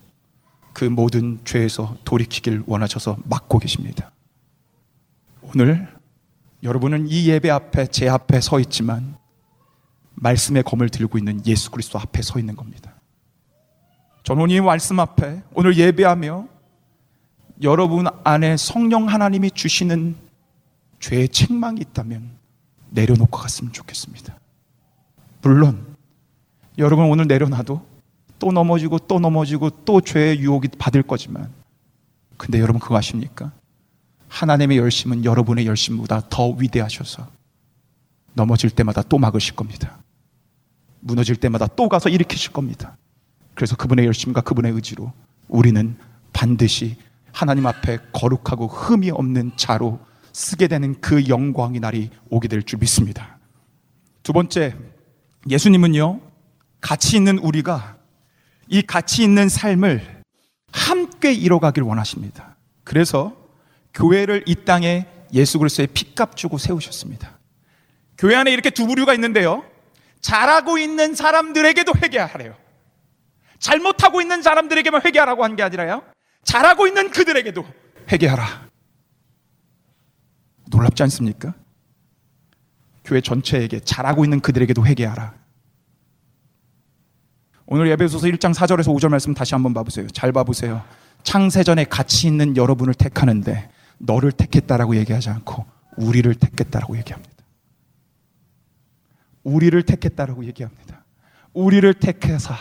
그 0.72 0.86
모든 0.86 1.40
죄에서 1.44 1.98
돌이키길 2.06 2.64
원하셔서 2.66 3.18
막고 3.26 3.60
계십니다. 3.60 4.12
오늘 5.42 5.99
여러분은 6.64 7.08
이 7.08 7.30
예배 7.30 7.50
앞에 7.50 7.88
제 7.88 8.10
앞에 8.10 8.42
서 8.42 8.60
있지만 8.60 9.16
말씀의 10.16 10.64
검을 10.64 10.90
들고 10.90 11.18
있는 11.18 11.46
예수 11.46 11.72
그리스도 11.72 11.98
앞에 12.00 12.22
서 12.22 12.40
있는 12.40 12.56
겁니다. 12.56 12.94
저는 14.24 14.50
이 14.50 14.60
말씀 14.60 15.00
앞에 15.00 15.42
오늘 15.54 15.78
예배하며 15.78 16.48
여러분 17.62 18.06
안에 18.24 18.58
성령 18.58 19.08
하나님이 19.08 19.52
주시는 19.52 20.16
죄의 21.00 21.30
책망이 21.30 21.80
있다면 21.82 22.38
내려놓고 22.90 23.38
갔으면 23.38 23.72
좋겠습니다. 23.72 24.38
물론 25.42 25.96
여러분 26.78 27.06
오늘 27.06 27.28
내려놔도 27.28 27.86
또 28.40 28.52
넘어지고 28.52 29.00
또 29.00 29.20
넘어지고 29.20 29.70
또 29.86 30.02
죄의 30.02 30.40
유혹이 30.40 30.70
받을 30.78 31.04
거지만 31.04 31.52
근데 32.38 32.60
여러분 32.60 32.80
그거 32.80 32.98
아십니까? 32.98 33.52
하나님의 34.30 34.78
열심은 34.78 35.26
여러분의 35.26 35.66
열심보다 35.66 36.30
더 36.30 36.50
위대하셔서 36.52 37.28
넘어질 38.34 38.70
때마다 38.70 39.02
또 39.02 39.18
막으실 39.18 39.56
겁니다. 39.56 40.00
무너질 41.02 41.36
때마다 41.36 41.68
또 41.68 41.90
가서 41.90 42.10
일으키실 42.10 42.54
겁니다. 42.54 42.98
그래서 43.56 43.76
그분의 43.76 44.06
열심과 44.06 44.42
그분의 44.42 44.72
의지로 44.72 45.12
우리는 45.48 45.98
반드시 46.32 46.96
하나님 47.32 47.66
앞에 47.66 47.98
거룩하고 48.14 48.68
흠이 48.68 49.12
없는 49.12 49.52
자로 49.56 50.00
쓰게 50.32 50.68
되는 50.68 51.00
그 51.02 51.28
영광의 51.28 51.80
날이 51.80 52.10
오게 52.30 52.48
될 52.48 52.64
줄 52.64 52.80
믿습니다. 52.80 53.40
두 54.24 54.32
번째, 54.32 54.76
예수님은요, 55.50 56.22
가치 56.82 57.18
있는 57.18 57.40
우리가 57.40 57.98
이 58.68 58.82
가치 58.84 59.24
있는 59.24 59.50
삶을 59.50 60.22
함께 60.72 61.34
이뤄가길 61.34 61.84
원하십니다. 61.84 62.56
그래서 62.84 63.36
교회를 63.94 64.44
이 64.46 64.56
땅에 64.66 65.08
예수 65.34 65.60
그리스도의 65.60 65.88
피값 65.88 66.36
주고 66.36 66.58
세우셨습니다. 66.58 67.38
교회 68.18 68.36
안에 68.36 68.52
이렇게 68.52 68.70
두 68.70 68.88
부류가 68.88 69.14
있는데요. 69.14 69.64
잘하고 70.22 70.78
있는 70.78 71.16
사람들에게도 71.16 71.94
회개하래요. 72.02 72.56
잘못하고 73.60 74.22
있는 74.22 74.42
사람들에게만 74.42 75.02
회개하라고 75.06 75.44
한 75.44 75.56
게 75.56 75.64
아니라요. 75.64 76.04
잘하고 76.44 76.88
있는 76.88 77.12
그들에게도 77.12 77.66
회개하라. 78.12 78.68
놀랍지 80.68 81.04
않습니까? 81.04 81.54
교회 83.04 83.22
전체에게 83.22 83.80
잘하고 83.82 84.24
있는 84.24 84.40
그들에게도 84.40 84.86
회개하라. 84.86 85.34
오늘 87.66 87.90
예배소서 87.90 88.28
1장 88.28 88.54
4절에서 88.54 88.96
5절 88.96 89.10
말씀 89.10 89.34
다시 89.34 89.54
한번 89.56 89.74
봐보세요. 89.74 90.08
잘 90.08 90.32
봐보세요. 90.32 90.84
창세전에 91.24 91.86
가치 91.86 92.28
있는 92.28 92.56
여러분을 92.58 92.94
택하는데 92.94 93.70
너를 94.00 94.32
택했다라고 94.32 94.96
얘기하지 94.96 95.30
않고 95.30 95.66
우리를 95.98 96.34
택했다라고 96.36 96.98
얘기합니다. 96.98 97.32
우리를 99.44 99.82
택했다라고 99.84 100.46
얘기합니다. 100.46 101.06
우리를 101.54 101.94
택해서 101.96 102.54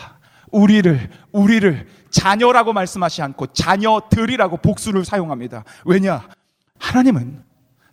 우리를 0.51 1.09
우리를 1.31 1.87
자녀라고 2.09 2.73
말씀하지 2.73 3.21
않고 3.21 3.47
자녀들이라고 3.47 4.57
복수를 4.57 5.05
사용합니다. 5.05 5.63
왜냐? 5.85 6.27
하나님은 6.79 7.43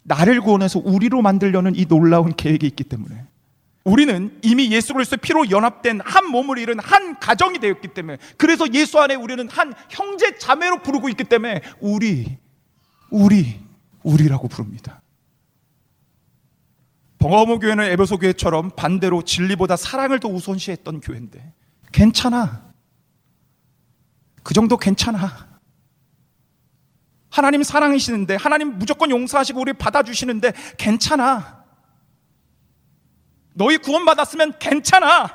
나를 0.02 0.40
구원해서 0.40 0.80
우리로 0.82 1.20
만들려는 1.22 1.74
이 1.74 1.84
놀라운 1.86 2.34
계획이 2.34 2.66
있기 2.66 2.84
때문에 2.84 3.24
우리는 3.84 4.36
이미 4.42 4.70
예수 4.72 4.94
그리스도의 4.94 5.18
피로 5.20 5.48
연합된 5.50 6.00
한 6.04 6.26
몸을 6.26 6.58
이룬 6.58 6.78
한 6.80 7.18
가정이 7.20 7.58
되었기 7.58 7.88
때문에 7.88 8.18
그래서 8.36 8.64
예수 8.72 8.98
안에 8.98 9.14
우리는 9.14 9.48
한 9.48 9.74
형제 9.90 10.38
자매로 10.38 10.82
부르고 10.82 11.08
있기 11.10 11.24
때문에 11.24 11.60
우리 11.80 12.38
우리 13.10 13.60
우리라고 14.02 14.48
부릅니다. 14.48 15.02
버가모 17.18 17.58
교회는 17.58 17.84
에베소 17.84 18.18
교회처럼 18.18 18.70
반대로 18.76 19.22
진리보다 19.22 19.76
사랑을 19.76 20.20
더 20.20 20.28
우선시했던 20.28 21.00
교회인데 21.00 21.52
괜찮아. 21.92 22.72
그 24.42 24.54
정도 24.54 24.76
괜찮아. 24.76 25.58
하나님 27.30 27.62
사랑이시는데 27.62 28.36
하나님 28.36 28.78
무조건 28.78 29.10
용서하시고 29.10 29.60
우리 29.60 29.72
받아주시는데 29.72 30.52
괜찮아. 30.78 31.64
너희 33.54 33.78
구원받았으면 33.78 34.58
괜찮아. 34.58 35.26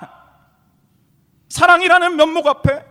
사랑이라는 1.50 2.16
면목 2.16 2.48
앞에 2.48 2.86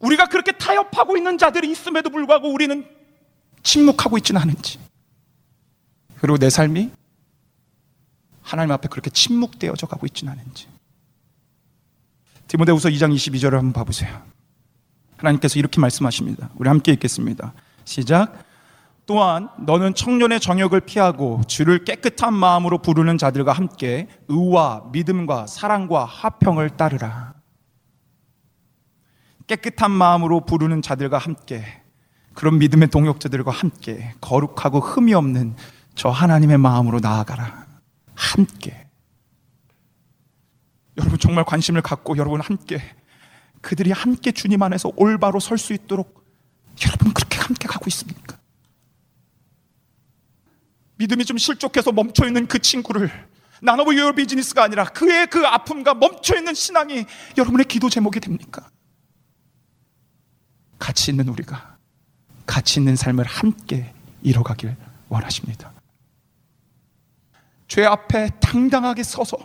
우리가 0.00 0.26
그렇게 0.26 0.52
타협하고 0.52 1.16
있는 1.16 1.38
자들이 1.38 1.70
있음에도 1.70 2.10
불구하고 2.10 2.52
우리는 2.52 2.97
침묵하고 3.68 4.16
있지는 4.16 4.40
않은지. 4.40 4.78
그리고 6.20 6.38
내 6.38 6.48
삶이 6.48 6.90
하나님 8.40 8.72
앞에 8.72 8.88
그렇게 8.88 9.10
침묵되어져 9.10 9.86
가고 9.86 10.06
있지는 10.06 10.32
않은지. 10.32 10.68
디모데후서 12.46 12.88
2장 12.88 13.14
22절을 13.14 13.52
한번 13.52 13.74
봐보세요. 13.74 14.22
하나님께서 15.18 15.58
이렇게 15.58 15.80
말씀하십니다. 15.82 16.48
우리 16.54 16.68
함께 16.70 16.92
읽겠습니다. 16.92 17.52
시작. 17.84 18.42
또한 19.04 19.50
너는 19.58 19.94
청년의 19.94 20.40
정욕을 20.40 20.80
피하고 20.80 21.42
주를 21.46 21.84
깨끗한 21.84 22.32
마음으로 22.32 22.78
부르는 22.78 23.18
자들과 23.18 23.52
함께 23.52 24.08
의와 24.28 24.88
믿음과 24.92 25.46
사랑과 25.46 26.06
화평을 26.06 26.70
따르라. 26.78 27.34
깨끗한 29.46 29.90
마음으로 29.90 30.46
부르는 30.46 30.80
자들과 30.80 31.18
함께 31.18 31.82
그런 32.38 32.60
믿음의 32.60 32.90
동역자들과 32.90 33.50
함께 33.50 34.14
거룩하고 34.20 34.78
흠이 34.78 35.12
없는 35.12 35.56
저 35.96 36.08
하나님의 36.08 36.56
마음으로 36.58 37.00
나아가라. 37.00 37.66
함께. 38.14 38.86
여러분 40.96 41.18
정말 41.18 41.44
관심을 41.44 41.82
갖고 41.82 42.16
여러분 42.16 42.40
함께 42.40 42.80
그들이 43.60 43.90
함께 43.90 44.30
주님 44.30 44.62
안에서 44.62 44.92
올바로 44.94 45.40
설 45.40 45.58
수 45.58 45.72
있도록 45.72 46.24
여러분 46.86 47.12
그렇게 47.12 47.38
함께 47.38 47.66
가고 47.66 47.86
있습니까? 47.88 48.38
믿음이 50.94 51.24
좀 51.24 51.38
실족해서 51.38 51.90
멈춰 51.90 52.24
있는 52.24 52.46
그 52.46 52.60
친구를 52.60 53.10
none 53.62 53.82
of 53.82 53.96
your 53.96 54.12
business가 54.12 54.62
아니라 54.62 54.84
그의 54.84 55.26
그 55.26 55.44
아픔과 55.44 55.94
멈춰 55.94 56.36
있는 56.36 56.54
신앙이 56.54 57.04
여러분의 57.36 57.64
기도 57.64 57.90
제목이 57.90 58.20
됩니까? 58.20 58.70
가치 60.78 61.10
있는 61.10 61.28
우리가 61.30 61.77
가치 62.48 62.80
있는 62.80 62.96
삶을 62.96 63.24
함께 63.26 63.92
이뤄가길 64.22 64.74
원하십니다. 65.10 65.70
죄 67.68 67.84
앞에 67.84 68.30
당당하게 68.40 69.02
서서 69.02 69.36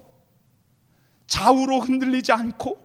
좌우로 1.27 1.81
흔들리지 1.81 2.31
않고 2.31 2.81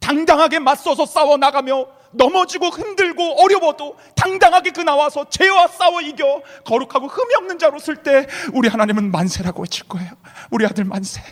당당하게 0.00 0.58
맞서서 0.58 1.06
싸워 1.06 1.36
나가며 1.36 1.86
넘어지고 2.12 2.66
흔들고 2.66 3.40
어려워도 3.40 3.96
당당하게 4.16 4.70
그 4.70 4.80
나와서 4.80 5.28
죄와 5.30 5.68
싸워 5.68 6.00
이겨 6.00 6.42
거룩하고 6.64 7.06
흠이 7.06 7.34
없는 7.36 7.58
자로 7.60 7.78
쓸 7.78 8.02
때 8.02 8.26
우리 8.52 8.68
하나님은 8.68 9.12
만세라고 9.12 9.62
외칠 9.62 9.86
거예요. 9.86 10.10
우리 10.50 10.66
아들 10.66 10.84
만세, 10.84 11.22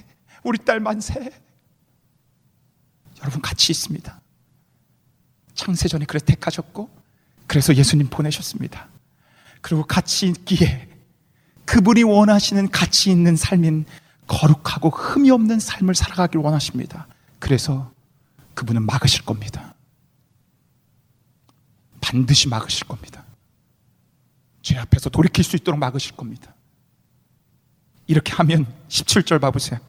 우리 0.44 0.58
딸 0.58 0.78
만세. 0.78 1.14
여러분 3.20 3.42
같이 3.42 3.72
있습니다. 3.72 4.20
창세전에 5.54 6.04
그래 6.04 6.20
택하셨고 6.24 6.95
그래서 7.46 7.74
예수님 7.74 8.08
보내셨습니다. 8.08 8.88
그리고 9.60 9.84
같이 9.84 10.26
있기에 10.28 10.88
그분이 11.64 12.02
원하시는 12.04 12.70
가치 12.70 13.10
있는 13.10 13.36
삶인 13.36 13.84
거룩하고 14.26 14.90
흠이 14.90 15.30
없는 15.30 15.60
삶을 15.60 15.94
살아가길 15.94 16.40
원하십니다. 16.40 17.06
그래서 17.38 17.92
그분은 18.54 18.86
막으실 18.86 19.24
겁니다. 19.24 19.74
반드시 22.00 22.48
막으실 22.48 22.86
겁니다. 22.86 23.24
죄 24.62 24.76
앞에서 24.78 25.10
돌이킬 25.10 25.44
수 25.44 25.56
있도록 25.56 25.78
막으실 25.78 26.16
겁니다. 26.16 26.54
이렇게 28.06 28.32
하면 28.34 28.66
17절 28.88 29.40
봐보세요. 29.40 29.80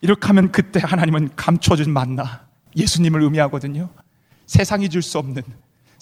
이렇게 0.00 0.26
하면 0.26 0.52
그때 0.52 0.80
하나님은 0.82 1.34
감춰진 1.36 1.92
만나 1.92 2.46
예수님을 2.76 3.22
의미하거든요. 3.22 3.90
세상이 4.46 4.88
줄 4.88 5.02
수 5.02 5.18
없는 5.18 5.42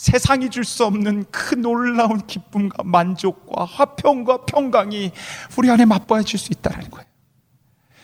세상이 0.01 0.49
줄 0.49 0.65
수 0.65 0.87
없는 0.87 1.27
그 1.31 1.55
놀라운 1.55 2.27
기쁨과 2.27 2.85
만족과 2.85 3.67
화평과 3.67 4.47
평강이 4.47 5.13
우리 5.59 5.71
안에 5.71 5.85
맛보아질 5.85 6.39
수 6.39 6.53
있다는 6.53 6.91
거예요. 6.91 7.07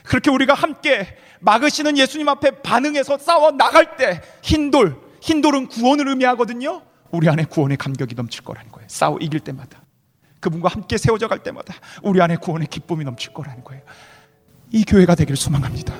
그렇게 0.02 0.30
우리가 0.30 0.52
함께 0.52 1.16
막으시는 1.40 1.96
예수님 1.96 2.28
앞에 2.28 2.60
반응해서 2.60 3.16
싸워 3.16 3.52
나갈 3.52 3.96
때 3.96 4.20
흰돌, 4.42 5.00
흰돌은 5.22 5.68
구원을 5.68 6.08
의미하거든요. 6.08 6.82
우리 7.12 7.30
안에 7.30 7.44
구원의 7.44 7.78
감격이 7.78 8.14
넘칠 8.14 8.44
거라는 8.44 8.70
거예요. 8.72 8.86
싸워 8.90 9.16
이길 9.18 9.40
때마다. 9.40 9.80
그분과 10.40 10.68
함께 10.68 10.98
세워져 10.98 11.28
갈 11.28 11.42
때마다 11.42 11.72
우리 12.02 12.20
안에 12.20 12.36
구원의 12.36 12.68
기쁨이 12.68 13.06
넘칠 13.06 13.32
거라는 13.32 13.64
거예요. 13.64 13.82
이 14.70 14.84
교회가 14.84 15.14
되기를 15.14 15.34
소망합니다. 15.34 15.94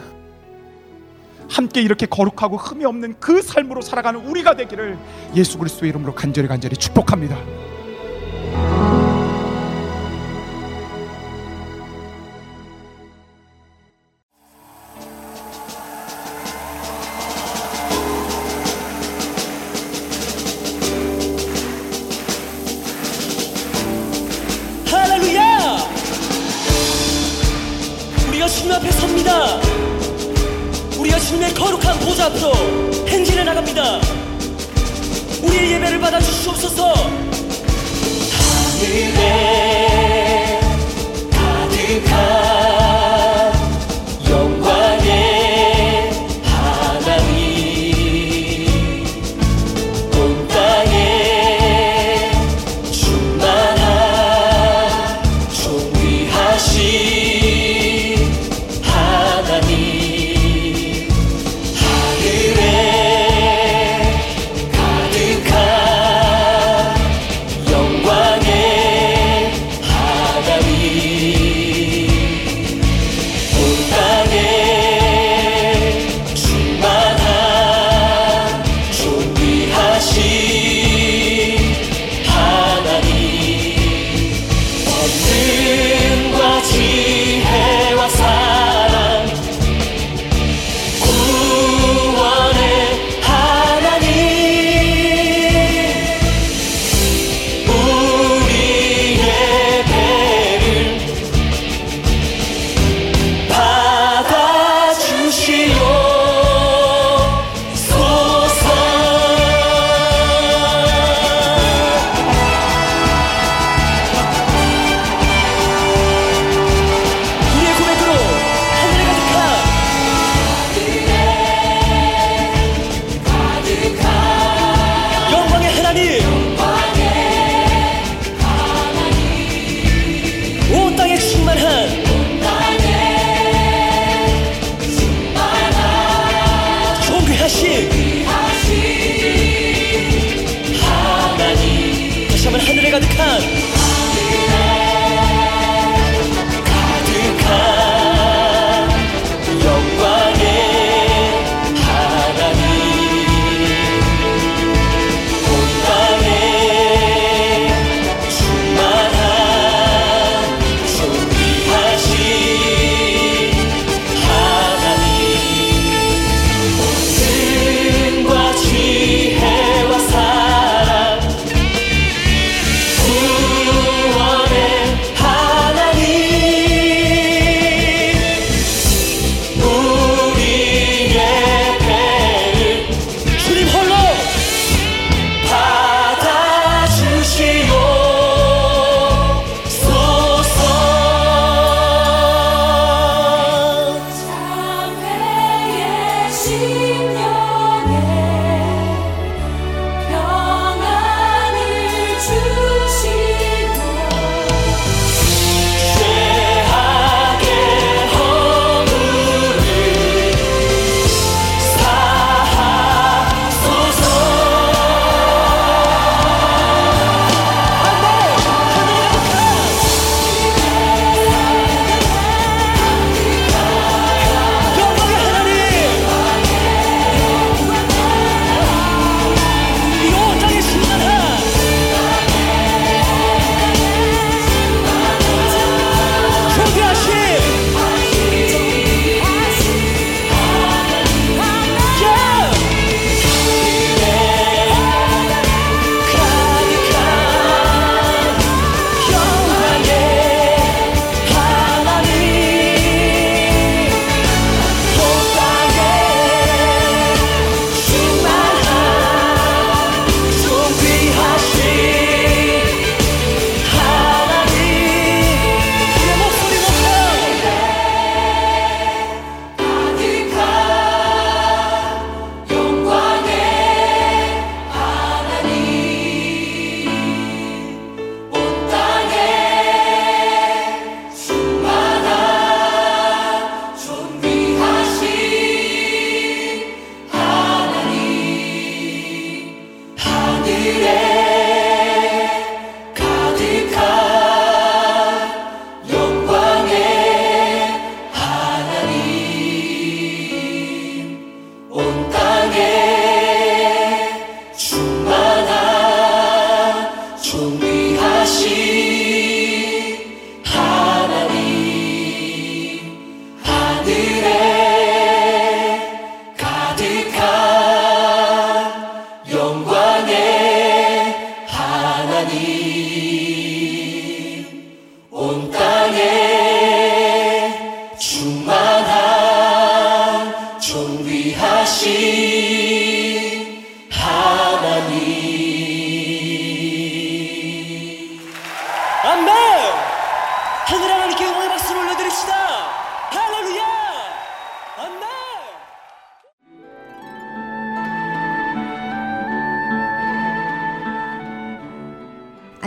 함께 1.49 1.81
이렇게 1.81 2.07
거룩하고 2.07 2.57
흠이 2.57 2.85
없는 2.85 3.15
그 3.21 3.43
삶으로 3.43 3.81
살아가는 3.81 4.21
우리가 4.21 4.57
되기를 4.57 4.99
예수 5.35 5.59
그리스도의 5.59 5.91
이름으로 5.91 6.15
간절히 6.15 6.49
간절히 6.49 6.77
축복합니다. 6.77 7.37
우리가 28.29 28.49
주님 28.49 28.73
앞에 28.73 28.91
섭니다. 28.91 29.76
주님의 31.19 31.55
거룩한 31.55 31.99
보좌 32.01 32.27
앞으로 32.27 32.53
행진해 33.09 33.45
나갑니다. 33.45 34.01
우리의 35.43 35.73
예배를 35.73 35.99
받아 36.01 36.21
주시옵소서. 36.21 36.93
하늘에 38.83 40.61
가득한 41.31 42.66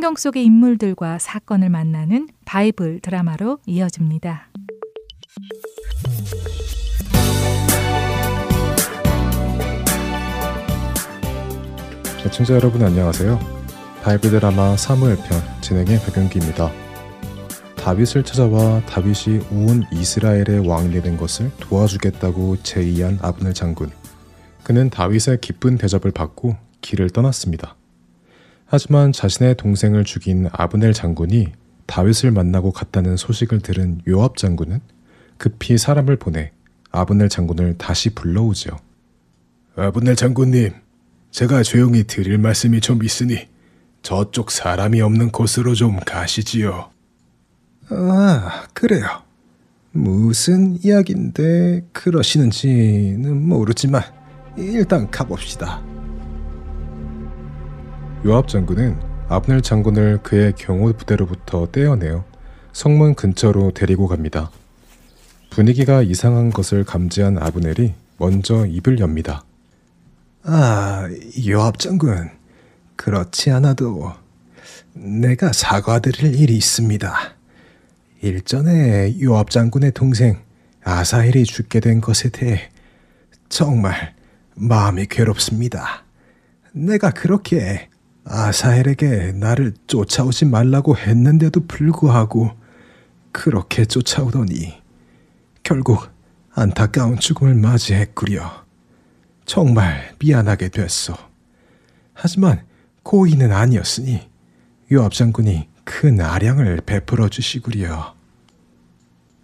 성경 0.00 0.16
속의 0.16 0.42
인물들과 0.46 1.18
사건을 1.18 1.68
만나는 1.68 2.30
바이블 2.46 3.00
드라마로 3.00 3.58
이어집니다. 3.66 4.48
시청자 12.22 12.54
여러분 12.54 12.82
안녕하세요. 12.82 13.38
바이블 14.02 14.30
드라마 14.30 14.74
사무엘 14.74 15.16
편 15.16 15.38
진행의 15.60 16.00
박윤기입니다. 16.00 16.70
다윗을 17.76 18.24
찾아와 18.24 18.80
다윗이 18.86 19.40
온 19.52 19.82
이스라엘의 19.92 20.66
왕이 20.66 20.92
되는 20.92 21.18
것을 21.18 21.50
도와주겠다고 21.60 22.62
제의한 22.62 23.18
아브넬 23.20 23.52
장군. 23.52 23.90
그는 24.62 24.88
다윗의 24.88 25.42
기쁜 25.42 25.76
대접을 25.76 26.10
받고 26.10 26.56
길을 26.80 27.10
떠났습니다. 27.10 27.76
하지만 28.72 29.10
자신의 29.10 29.56
동생을 29.56 30.04
죽인 30.04 30.48
아브넬 30.52 30.92
장군이 30.92 31.48
다윗을 31.86 32.30
만나고 32.30 32.70
갔다는 32.70 33.16
소식을 33.16 33.62
들은 33.62 34.00
요압 34.06 34.36
장군은 34.36 34.80
급히 35.38 35.76
사람을 35.76 36.14
보내 36.14 36.52
아브넬 36.92 37.28
장군을 37.28 37.78
다시 37.78 38.10
불러오지요. 38.10 38.76
아브넬 39.74 40.14
장군님, 40.14 40.70
제가 41.32 41.64
조용히 41.64 42.04
드릴 42.04 42.38
말씀이 42.38 42.80
좀 42.80 43.02
있으니 43.02 43.48
저쪽 44.02 44.52
사람이 44.52 45.00
없는 45.00 45.32
곳으로 45.32 45.74
좀 45.74 45.98
가시지요. 45.98 46.90
아, 47.88 48.66
그래요. 48.72 49.22
무슨 49.90 50.78
이야기인데 50.84 51.88
그러시는지는 51.92 53.48
모르지만 53.48 54.04
일단 54.56 55.10
가봅시다. 55.10 55.82
요압 58.22 58.48
장군은 58.48 58.98
아브넬 59.28 59.62
장군을 59.62 60.18
그의 60.22 60.52
경호 60.54 60.92
부대로부터 60.92 61.66
떼어내어 61.72 62.22
성문 62.74 63.14
근처로 63.14 63.70
데리고 63.72 64.08
갑니다. 64.08 64.50
분위기가 65.48 66.02
이상한 66.02 66.50
것을 66.50 66.84
감지한 66.84 67.38
아브넬이 67.38 67.94
먼저 68.18 68.66
입을 68.66 68.98
엽니다. 68.98 69.44
아, 70.42 71.08
요압 71.48 71.78
장군. 71.78 72.28
그렇지 72.96 73.50
않아도 73.52 74.12
내가 74.92 75.54
사과드릴 75.54 76.34
일이 76.34 76.56
있습니다. 76.58 77.14
일전에 78.20 79.18
요압 79.22 79.48
장군의 79.48 79.92
동생 79.92 80.38
아사헬이 80.84 81.44
죽게 81.44 81.80
된 81.80 82.02
것에 82.02 82.28
대해 82.28 82.68
정말 83.48 84.14
마음이 84.56 85.06
괴롭습니다. 85.06 86.04
내가 86.72 87.10
그렇게 87.10 87.88
아사헬에게 88.24 89.32
나를 89.32 89.74
쫓아오지 89.86 90.44
말라고 90.46 90.96
했는데도 90.96 91.66
불구하고 91.66 92.50
그렇게 93.32 93.84
쫓아오더니 93.84 94.80
결국 95.62 96.08
안타까운 96.52 97.18
죽음을 97.18 97.54
맞이했구려. 97.54 98.64
정말 99.46 100.14
미안하게 100.18 100.68
됐어. 100.68 101.16
하지만 102.12 102.64
고의는 103.02 103.52
아니었으니 103.52 104.28
요압 104.92 105.12
장군이 105.12 105.68
큰 105.84 106.20
아량을 106.20 106.82
베풀어 106.84 107.28
주시구려. 107.28 108.14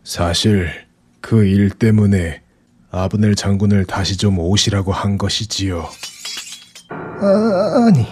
사실 0.04 0.70
그 1.20 1.44
일 1.44 1.70
때문에 1.70 2.42
아브넬 2.90 3.34
장군을 3.34 3.84
다시 3.86 4.16
좀 4.16 4.38
오시라고 4.38 4.92
한 4.92 5.18
것이지요. 5.18 5.88
아, 6.90 7.86
아니, 7.86 8.06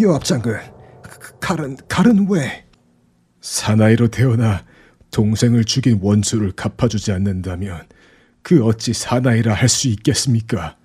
요압 0.00 0.24
장군, 0.24 0.58
칼은 1.40 1.76
칼은 1.88 2.26
왜? 2.30 2.64
사나이로 3.40 4.08
태어나 4.08 4.64
동생을 5.10 5.64
죽인 5.64 5.98
원수를 6.02 6.52
갚아주지 6.52 7.12
않는다면 7.12 7.86
그 8.42 8.64
어찌 8.64 8.92
사나이라 8.92 9.54
할 9.54 9.68
수 9.68 9.88
있겠습니까? 9.88 10.76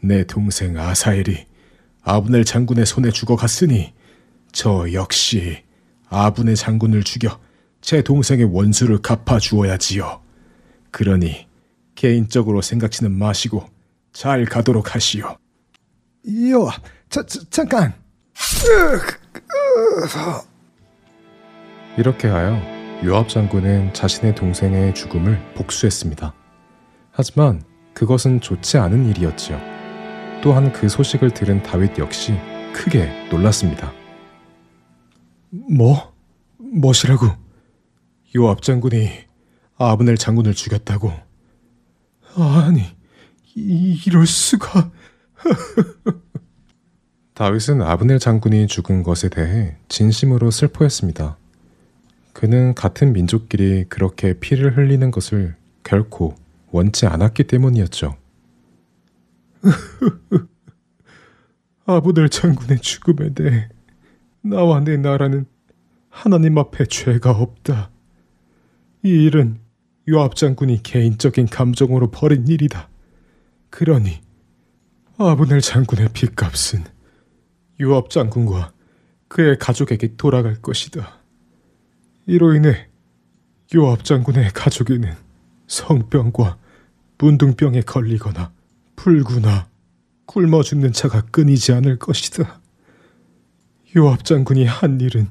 내 0.00 0.24
동생 0.24 0.78
아사엘이 0.78 1.46
아브넬 2.02 2.44
장군의 2.44 2.86
손에 2.86 3.10
죽어갔으니 3.10 3.92
저 4.52 4.92
역시 4.92 5.62
아브넬 6.08 6.56
장군을 6.56 7.04
죽여 7.04 7.40
제 7.80 8.02
동생의 8.02 8.46
원수를 8.46 8.98
갚아 8.98 9.38
주어야지요. 9.38 10.20
그러니 10.90 11.46
개인적으로 11.94 12.62
생각지는 12.62 13.12
마시고 13.12 13.68
잘 14.12 14.44
가도록 14.44 14.94
하시오. 14.94 15.36
자, 17.08 17.24
잠깐. 17.50 17.94
이렇게 21.96 22.28
하여 22.28 22.60
요압 23.04 23.28
장군은 23.28 23.92
자신의 23.92 24.34
동생의 24.34 24.94
죽음을 24.94 25.40
복수했습니다. 25.54 26.34
하지만 27.10 27.62
그것은 27.94 28.40
좋지 28.40 28.78
않은 28.78 29.08
일이었지요. 29.10 29.60
또한 30.42 30.72
그 30.72 30.88
소식을 30.88 31.32
들은 31.34 31.62
다윗 31.62 31.98
역시 31.98 32.34
크게 32.72 33.28
놀랐습니다. 33.30 33.92
뭐? 35.50 36.12
뭐시라고? 36.58 37.26
요압 38.34 38.62
장군이 38.62 39.10
아브넬 39.76 40.16
장군을 40.16 40.54
죽였다고? 40.54 41.12
아니, 42.36 42.82
이, 43.54 44.00
이럴 44.06 44.26
수가... 44.26 44.90
다윗은 47.34 47.80
아브넬 47.80 48.18
장군이 48.18 48.66
죽은 48.66 49.02
것에 49.02 49.30
대해 49.30 49.76
진심으로 49.88 50.50
슬퍼했습니다. 50.50 51.38
그는 52.34 52.74
같은 52.74 53.12
민족끼리 53.14 53.86
그렇게 53.88 54.34
피를 54.34 54.76
흘리는 54.76 55.10
것을 55.10 55.54
결코 55.82 56.34
원치 56.70 57.06
않았기 57.06 57.44
때문이었죠. 57.44 58.16
아브넬 61.86 62.28
장군의 62.28 62.80
죽음에 62.80 63.32
대해 63.32 63.68
나와 64.42 64.80
내 64.80 64.98
나라는 64.98 65.46
하나님 66.10 66.58
앞에 66.58 66.84
죄가 66.84 67.30
없다. 67.30 67.90
이 69.04 69.08
일은 69.08 69.58
요압 70.08 70.36
장군이 70.36 70.82
개인적인 70.82 71.46
감정으로 71.46 72.10
벌인 72.10 72.46
일이다. 72.46 72.90
그러니 73.70 74.20
아브넬 75.16 75.62
장군의 75.62 76.10
빚값은 76.12 76.91
유업 77.80 78.10
장군과 78.10 78.72
그의 79.28 79.58
가족에게 79.58 80.16
돌아갈 80.16 80.60
것이다. 80.60 81.18
이로 82.26 82.54
인해 82.54 82.88
요압 83.74 84.04
장군의 84.04 84.50
가족에는 84.52 85.14
성병과 85.66 86.58
문둥병에 87.18 87.82
걸리거나 87.82 88.52
불구나 88.96 89.68
굶어 90.26 90.62
죽는 90.62 90.92
자가 90.92 91.22
끊이지 91.22 91.72
않을 91.72 91.98
것이다. 91.98 92.60
요압 93.96 94.24
장군이 94.24 94.66
한 94.66 95.00
일은 95.00 95.28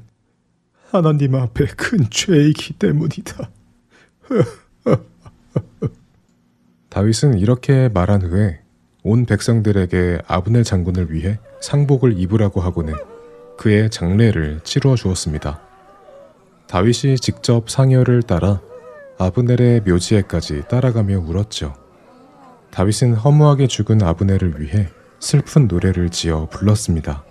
하나님 0.90 1.34
앞에 1.34 1.66
큰 1.66 2.10
죄이기 2.10 2.74
때문이다. 2.74 3.50
다윗은 6.90 7.38
이렇게 7.38 7.88
말한 7.88 8.22
후에 8.22 8.61
온 9.04 9.26
백성들에게 9.26 10.20
아브넬 10.26 10.62
장군을 10.62 11.12
위해 11.12 11.38
상복을 11.60 12.18
입으라고 12.18 12.60
하고는 12.60 12.94
그의 13.58 13.90
장례를 13.90 14.60
치루어 14.62 14.94
주었습니다. 14.94 15.60
다윗이 16.68 17.16
직접 17.16 17.68
상여를 17.68 18.22
따라 18.22 18.60
아브넬의 19.18 19.82
묘지에까지 19.82 20.68
따라가며 20.68 21.18
울었죠. 21.18 21.74
다윗은 22.70 23.14
허무하게 23.14 23.66
죽은 23.66 24.02
아브넬을 24.02 24.60
위해 24.60 24.88
슬픈 25.18 25.66
노래를 25.66 26.10
지어 26.10 26.48
불렀습니다. 26.48 27.24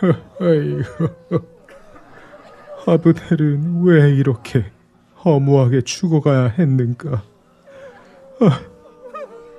아브넬은 2.86 3.82
왜 3.84 4.14
이렇게 4.14 4.66
허무하게 5.24 5.82
죽어가야 5.82 6.54
했는가? 6.58 7.22
아, 8.40 8.60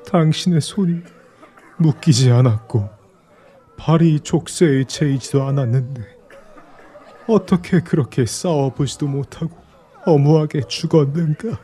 당신의 0.07 0.61
손이 0.61 1.01
묶이지 1.77 2.31
않았고 2.31 2.89
발이 3.77 4.19
족쇄에 4.19 4.83
채이지도 4.83 5.43
않았는데 5.43 6.01
어떻게 7.27 7.79
그렇게 7.79 8.25
싸워보지도 8.25 9.07
못하고 9.07 9.55
허무하게 10.05 10.61
죽었는가? 10.67 11.59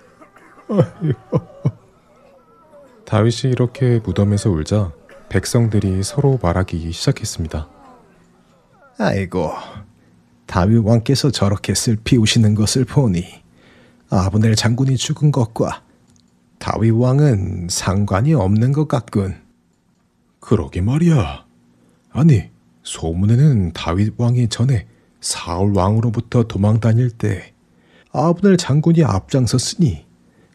다윗이 3.05 3.51
이렇게 3.51 3.99
무덤에서 4.03 4.49
울자 4.49 4.91
백성들이 5.29 6.03
서로 6.03 6.39
말하기 6.41 6.91
시작했습니다. 6.91 7.69
아이고, 8.97 9.51
다윗 10.45 10.77
왕께서 10.77 11.31
저렇게 11.31 11.73
슬피 11.75 12.17
우시는 12.17 12.55
것을 12.55 12.85
보니 12.85 13.23
아브넬 14.09 14.55
장군이 14.55 14.97
죽은 14.97 15.31
것과 15.31 15.83
다윗 16.59 16.91
왕은 16.91 17.67
상관이 17.69 18.33
없는 18.33 18.71
것 18.71 18.87
같군. 18.87 19.35
그러게 20.39 20.81
말이야. 20.81 21.45
아니, 22.11 22.49
소문에는 22.83 23.73
다윗 23.73 24.13
왕이 24.17 24.49
전에 24.49 24.87
사울 25.21 25.75
왕으로부터 25.75 26.43
도망 26.43 26.79
다닐 26.79 27.09
때 27.11 27.53
아브넬 28.11 28.57
장군이 28.57 29.03
앞장섰으니 29.03 30.05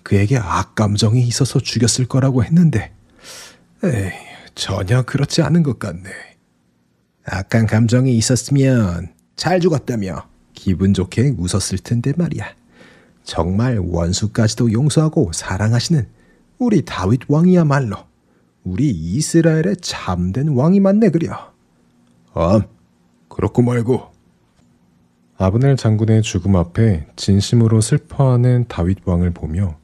그에게 0.03 0.39
악감정이 0.39 1.23
있어서 1.23 1.61
죽였을 1.61 2.07
거라고 2.07 2.43
했는데, 2.43 2.93
에이, 3.85 4.11
전혀 4.55 5.03
그렇지 5.03 5.43
않은 5.43 5.63
것 5.63 5.79
같네. 5.79 6.11
악한 7.25 7.67
감정이 7.67 8.17
있었으면 8.17 9.15
잘 9.37 9.61
죽었다며 9.61 10.27
기분 10.55 10.93
좋게 10.93 11.35
웃었을 11.39 11.79
텐데 11.79 12.13
말이야. 12.17 12.62
정말 13.25 13.79
원수까지도 13.79 14.73
용서하고 14.73 15.33
사랑하시는 15.33 16.07
우리 16.59 16.85
다윗 16.85 17.21
왕이야말로 17.29 17.97
우리 18.65 18.89
이스라엘의 18.91 19.77
참된 19.81 20.49
왕이 20.49 20.81
맞네 20.81 21.11
그려. 21.11 21.53
아, 22.35 22.63
그렇고 23.29 23.63
말고. 23.63 24.13
아브넬 25.39 25.77
장군의 25.77 26.23
죽음 26.23 26.55
앞에 26.55 27.07
진심으로 27.17 27.81
슬퍼하는 27.81 28.67
다윗 28.69 28.99
왕을 29.05 29.31
보며 29.33 29.77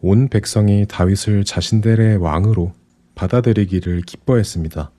온 0.00 0.28
백성이 0.28 0.86
다윗을 0.88 1.44
자신들의 1.44 2.16
왕으로 2.18 2.72
받아들이기를 3.14 4.02
기뻐했습니다. 4.02 4.90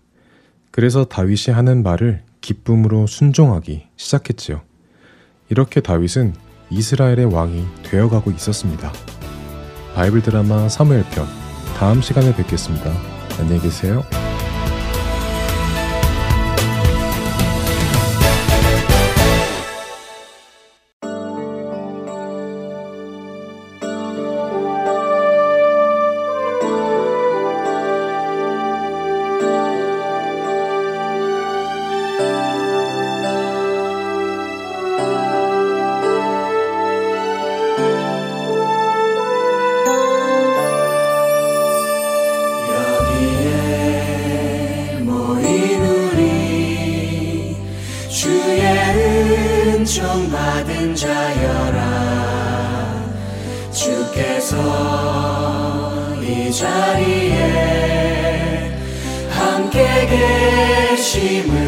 그래서 0.71 1.05
다윗이 1.05 1.53
하는 1.53 1.83
말을 1.83 2.21
기쁨으로 2.41 3.07
순종하기 3.07 3.87
시작했지요. 3.95 4.61
이렇게 5.49 5.81
다윗은 5.81 6.33
이스라엘의 6.75 7.33
왕이 7.33 7.65
되어가고 7.83 8.31
있었습니다. 8.31 8.91
바이블 9.95 10.21
드라마 10.21 10.67
사무엘 10.67 11.05
편 11.11 11.25
다음 11.77 12.01
시간에 12.01 12.35
뵙겠습니다. 12.35 12.91
안녕히 13.39 13.61
계세요. 13.61 14.03
은총 50.05 50.29
받은 50.29 50.95
자여라. 50.95 51.95
주께서 53.71 54.55
이 56.21 56.51
자리에 56.51 57.35
함께 59.31 60.07
계심을 60.95 61.64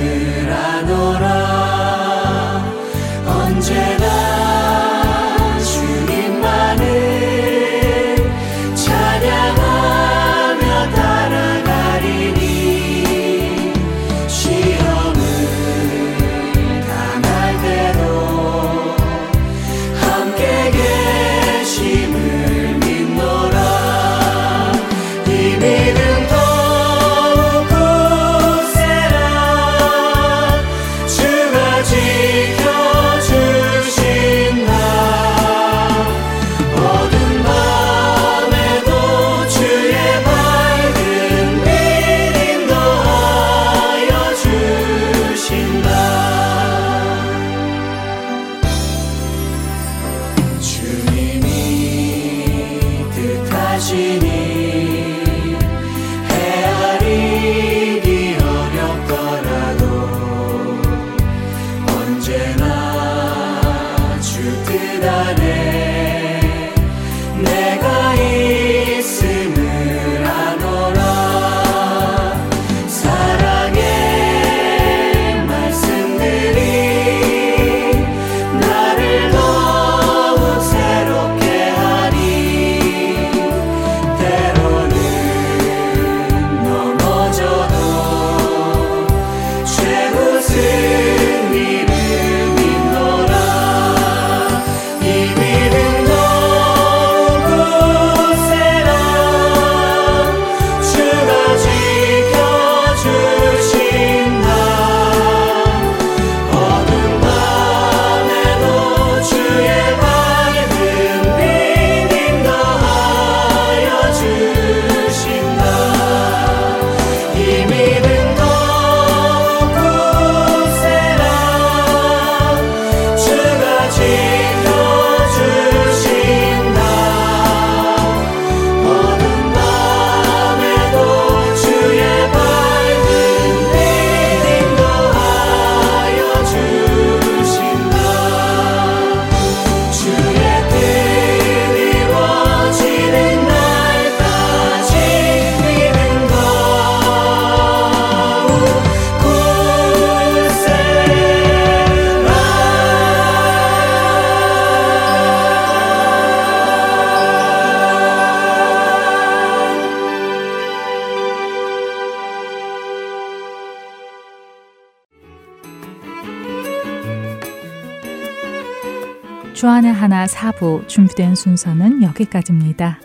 4부 170.27 170.87
준비된 170.87 171.35
순서는 171.35 172.03
여기까지입니다. 172.03 172.99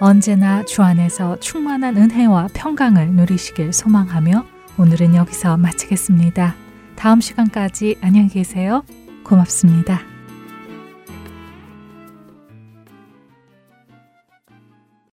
언제나 0.00 0.64
주 0.64 0.82
안에서 0.82 1.38
충만한 1.40 1.96
은혜와 1.96 2.48
평강을 2.54 3.12
누리시길 3.12 3.72
소망하며 3.72 4.44
오늘은 4.78 5.14
여기서 5.14 5.56
마치겠습니다. 5.56 6.54
다음 6.96 7.20
시간까지 7.20 7.96
안녕히 8.00 8.28
계세요. 8.28 8.84
고맙습니다. 9.24 10.11